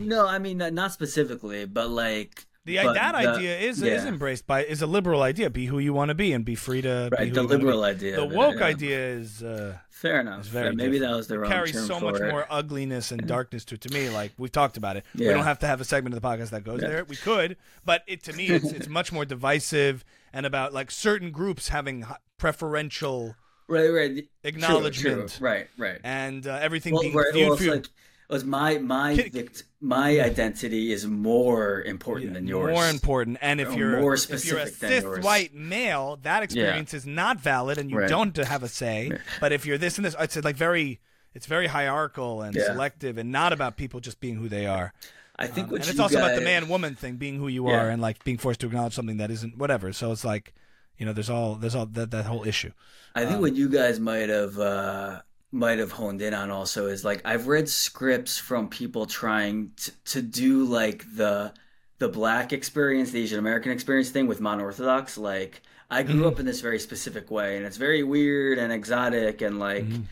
[0.00, 4.46] No, I mean not specifically, but like The but that the- idea is is embraced
[4.46, 5.48] by is a liberal idea.
[5.50, 7.28] Be who you want to be and be free to be right.
[7.28, 7.64] who The you wanna be.
[7.64, 8.16] liberal idea.
[8.16, 8.64] The of it, woke yeah.
[8.66, 10.40] idea is uh, Fair enough.
[10.42, 11.12] is very Yeah, maybe different.
[11.12, 12.30] that was the wrong carries term so much it.
[12.30, 13.80] more ugliness and darkness to it.
[13.82, 16.20] To me, like we've talked about it, we don't have to have a segment of
[16.20, 16.88] the podcast that goes Yeah.
[16.88, 17.04] there.
[17.04, 17.56] We could,
[17.86, 22.04] but it to me it's it's much more divisive and about like certain groups having
[22.36, 23.36] preferential
[23.68, 24.28] Right, right.
[24.44, 25.30] Acknowledgement.
[25.30, 25.46] true.
[25.46, 26.00] Right, right.
[26.04, 27.86] and uh, everything Well, being right, viewed well, through- like
[28.30, 32.72] was my my vict- my identity is more important than yours.
[32.72, 35.24] More important, and if you're more if you're a specific than cis yours.
[35.24, 38.08] white male, that experience is not valid, and you Right.
[38.08, 39.12] don't have a say.
[39.40, 41.00] But if you're this and this, it's like very,
[41.34, 42.64] it's very hierarchical and Yeah.
[42.66, 44.92] selective, and not about people just being who they are.
[45.38, 47.82] I think what and it's also about the man woman thing, being who you Yeah.
[47.82, 49.92] are, and like being forced to acknowledge something that isn't whatever.
[49.92, 50.54] So it's like,
[50.98, 52.72] you know, there's all there's all that that whole issue.
[53.14, 55.22] I Um, think what you guys might have uh,
[55.52, 59.92] might have honed in on also is like I've read scripts from people trying to,
[60.06, 61.54] to do like the
[61.98, 65.16] the black experience, the Asian American experience thing with mono-orthodox.
[65.18, 66.28] Like I grew Mm-hmm.
[66.28, 69.88] up in this very specific way, and it's very weird and exotic, and like.
[69.88, 70.02] Mm-hmm.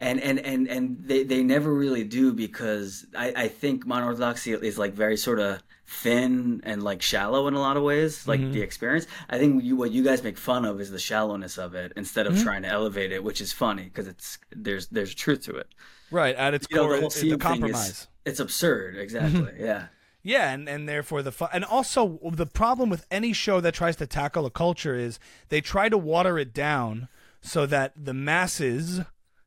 [0.00, 4.78] And, and and and they, they never really do because I, I think mono-orthodoxy is
[4.78, 8.52] like very sort of thin and like shallow in a lot of ways, like Mm-hmm.
[8.52, 9.06] the experience.
[9.28, 12.26] I think you what you guys make fun of is the shallowness of it instead
[12.26, 12.42] of Mm-hmm.
[12.44, 15.68] trying to elevate it, which is funny because it's there's there's truth to it.
[16.10, 18.06] Right at its You know, core, the whole it's scene the thing is compromise.
[18.24, 18.96] it's absurd.
[18.96, 19.52] Exactly.
[19.58, 19.86] Yeah.
[20.22, 21.48] Yeah, and, and therefore the fun.
[21.52, 25.18] And also, the problem with any show that tries to tackle a culture is
[25.48, 27.08] they try to water it down
[27.40, 29.00] so that the masses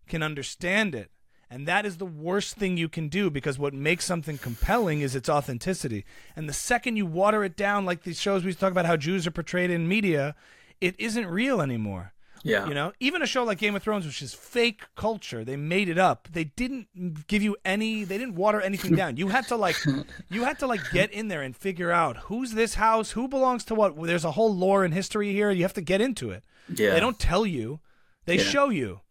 [0.07, 1.11] can understand it.
[1.53, 5.15] And that is the worst thing you can do because what makes something compelling is
[5.15, 6.05] its authenticity.
[6.35, 9.27] And the second you water it down, like these shows we talk about how Jews
[9.27, 10.33] are portrayed in media,
[10.79, 12.13] it isn't real anymore.
[12.43, 12.67] Yeah.
[12.67, 15.89] You know, even a show like Game of Thrones, which is fake culture, they made
[15.89, 16.27] it up.
[16.31, 18.03] They didn't give you any.
[18.05, 19.17] They didn't water anything down.
[19.17, 19.75] You had to like,
[20.29, 23.63] you had to like get in there and figure out who's this house, who belongs
[23.65, 24.01] to what.
[24.01, 25.51] There's a whole lore and history here.
[25.51, 26.43] You have to get into it.
[26.73, 26.91] Yeah.
[26.93, 27.79] They don't tell you.
[28.25, 28.43] They Yeah.
[28.43, 29.01] show you.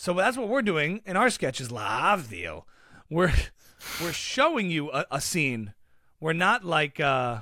[0.00, 1.68] So that's what we're doing in our sketches.
[1.68, 2.62] Lavdil.
[3.10, 3.34] We're
[4.02, 5.74] we're showing you a, a scene.
[6.18, 7.40] We're not like uh,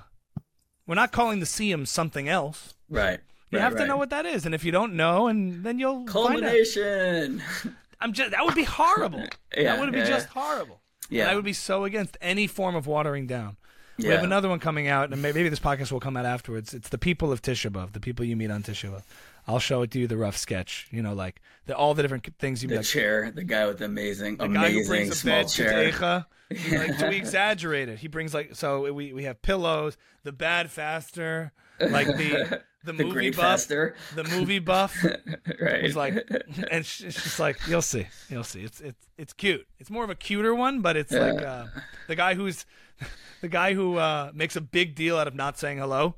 [0.84, 2.74] we're not calling the Siyum something else.
[2.90, 3.20] Right.
[3.52, 5.78] You right, have to know what that is, and if you don't know, and then
[5.78, 7.40] you'll culmination.
[8.00, 9.22] I'm just that would be horrible.
[9.56, 10.42] Yeah, that would be yeah, just yeah.
[10.42, 10.80] horrible.
[11.08, 11.22] Yeah.
[11.22, 13.56] And I would be so against any form of watering down.
[13.98, 14.14] We Yeah.
[14.14, 16.74] have another one coming out, and maybe this podcast will come out afterwards.
[16.74, 19.02] It's the people of Tisha B'av, the people you meet on Tisha B'av.
[19.48, 20.86] I'll show it to you, the rough sketch.
[20.90, 22.84] You know, like the, all the different things you the like.
[22.84, 25.90] chair, the guy with the amazing, The amazing small chair.
[25.90, 26.26] to
[26.70, 27.98] like, so we exaggerate it.
[27.98, 33.04] He brings like so we we have pillows, the bad faster, like the the, The
[33.04, 33.94] movie buff, faster.
[34.14, 35.02] the movie buff.
[35.04, 35.84] right.
[35.84, 38.60] It's like, and it's just like you'll see, you'll see.
[38.64, 39.66] It's it's it's cute.
[39.78, 41.66] It's more of a cuter one, but it's like uh,
[42.06, 42.64] the guy who's
[43.40, 46.14] the guy who uh, makes a big deal out of not saying hello,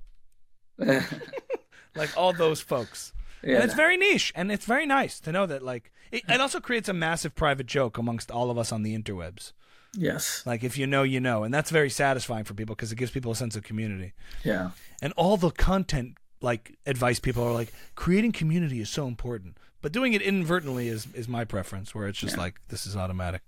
[0.79, 3.13] like all those folks.
[3.43, 3.57] Yeah.
[3.57, 5.63] And it's very niche, and it's very nice to know that.
[5.63, 8.97] Like, it, it also creates a massive private joke amongst all of us on the
[8.99, 9.53] interwebs.
[9.97, 10.45] yes.
[10.47, 13.11] Like, if you know, you know, and that's very satisfying for people because it gives
[13.11, 14.13] people a sense of community.
[14.45, 14.71] Yeah.
[15.01, 19.93] And all the content, like advice, people are like, creating community is so important, but
[19.93, 23.41] doing it inadvertently is is my preference, where it's just like this is automatic.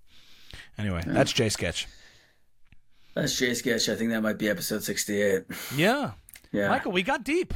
[0.78, 1.86] Anyway, that's J Sketch.
[3.14, 3.88] That's J Sketch.
[3.90, 5.44] I think that might be episode 68.
[5.76, 6.12] Yeah,
[6.52, 6.68] Yeah.
[6.68, 7.52] Michael, we got deep.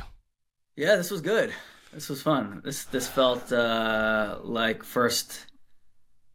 [0.77, 1.53] Yeah, this was good.
[1.93, 2.61] This was fun.
[2.65, 5.47] This this felt uh like first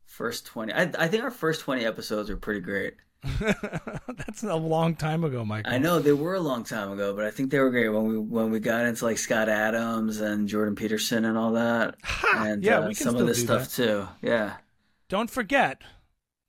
[0.06, 0.74] first 20.
[0.74, 2.96] I I think our first 20 episodes were pretty great.
[3.40, 5.68] that's a long time ago, Mike.
[5.68, 8.08] I know they were a long time ago, but I think they were great when
[8.08, 11.96] we when we got into like Scott Adams and Jordan Peterson and all that.
[12.36, 14.08] and Yeah, uh, we can some still of this do stuff too.
[14.22, 14.56] Yeah.
[15.08, 15.82] Don't forget,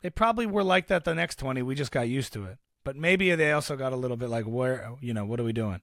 [0.02, 1.62] they probably were like that the next 20.
[1.62, 2.58] We just got used to it.
[2.84, 5.52] But maybe they also got a little bit like, where, you know, what are we
[5.52, 5.80] doing?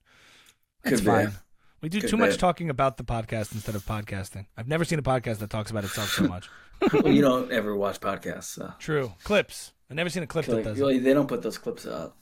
[0.83, 1.37] It's Could be.
[1.81, 4.47] We do too much talking about the podcast instead of podcasting.
[4.57, 6.49] I've never seen a podcast that talks about itself so much.
[6.93, 9.13] well, you don't ever watch podcasts, so True.
[9.23, 9.73] Clips.
[9.89, 12.15] I've never seen a clip that like, does they don't put those clips out.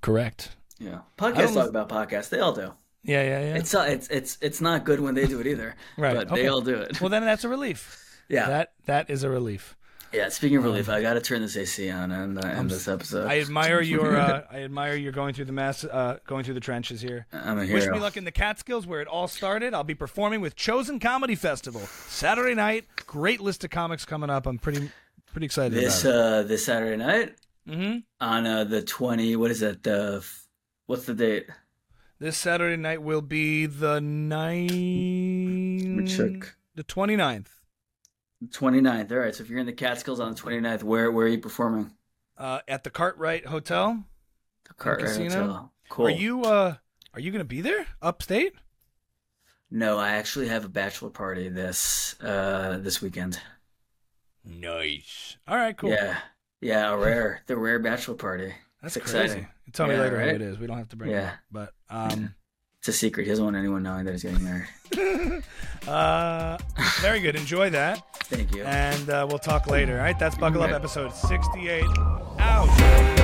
[0.00, 0.56] Correct.
[0.78, 2.28] Yeah, podcasts talk about podcasts.
[2.28, 2.72] They all do.
[3.02, 3.54] Yeah, yeah, yeah.
[3.56, 5.76] It's uh, it's it's it's not good when they do it either.
[5.96, 6.42] Right, But okay.
[6.42, 7.00] they all do it.
[7.00, 8.20] well, then that's a relief.
[8.28, 8.48] yeah.
[8.48, 9.76] That That is a relief.
[10.12, 10.28] Yeah.
[10.28, 13.26] Speaking of relief, I got to turn this AC on and uh, end this episode.
[13.26, 16.60] I admire your uh, I admire your going through the mass uh, going through the
[16.60, 17.26] trenches here.
[17.32, 17.80] I'm a hero.
[17.80, 19.74] Wish me luck in the Catskills where it all started.
[19.74, 22.86] I'll be performing with Chosen Comedy Festival Saturday night.
[23.06, 24.46] Great list of comics coming up.
[24.46, 24.90] I'm pretty
[25.32, 26.16] pretty excited this about it.
[26.16, 27.34] uh this Saturday night
[27.68, 27.98] mm-hmm.
[28.20, 29.36] on uh, the 20.
[29.36, 29.82] What is that?
[29.82, 30.46] The f-
[30.86, 31.46] what's the date?
[32.18, 34.66] This Saturday night will be the nine
[35.96, 36.56] me check.
[36.74, 37.48] the 29th.
[38.44, 39.10] 29th.
[39.12, 39.34] All right.
[39.34, 41.92] So if you're in the Catskills on the 29th, where where are you performing?
[42.36, 44.04] Uh, at the Kartrite Hotel.
[44.68, 45.16] The Kartrite?
[45.32, 45.72] Hotel.
[45.88, 46.06] Cool.
[46.06, 46.74] Are you uh
[47.14, 48.52] are you going to be there upstate?
[49.70, 53.40] No, I actually have a bachelor party this uh this weekend.
[54.44, 55.36] Nice.
[55.48, 55.90] All right, cool.
[55.90, 56.18] Yeah.
[56.60, 58.54] Yeah, a rare the rare bachelor party.
[58.82, 59.24] That's it's crazy.
[59.24, 59.48] exciting.
[59.72, 60.58] Tell me Yeah, later who it is.
[60.58, 61.18] We don't have to bring Yeah.
[61.18, 61.38] it up.
[61.50, 62.34] But um
[62.86, 63.24] It's a secret.
[63.24, 65.42] He doesn't want anyone knowing that he's getting married.
[65.88, 66.56] uh
[67.00, 67.34] very good.
[67.34, 68.00] Enjoy that.
[68.26, 68.62] Thank you.
[68.62, 69.94] And uh, we'll talk later.
[69.96, 71.82] All right, that's Buckle Up episode 68.
[72.38, 73.15] Out.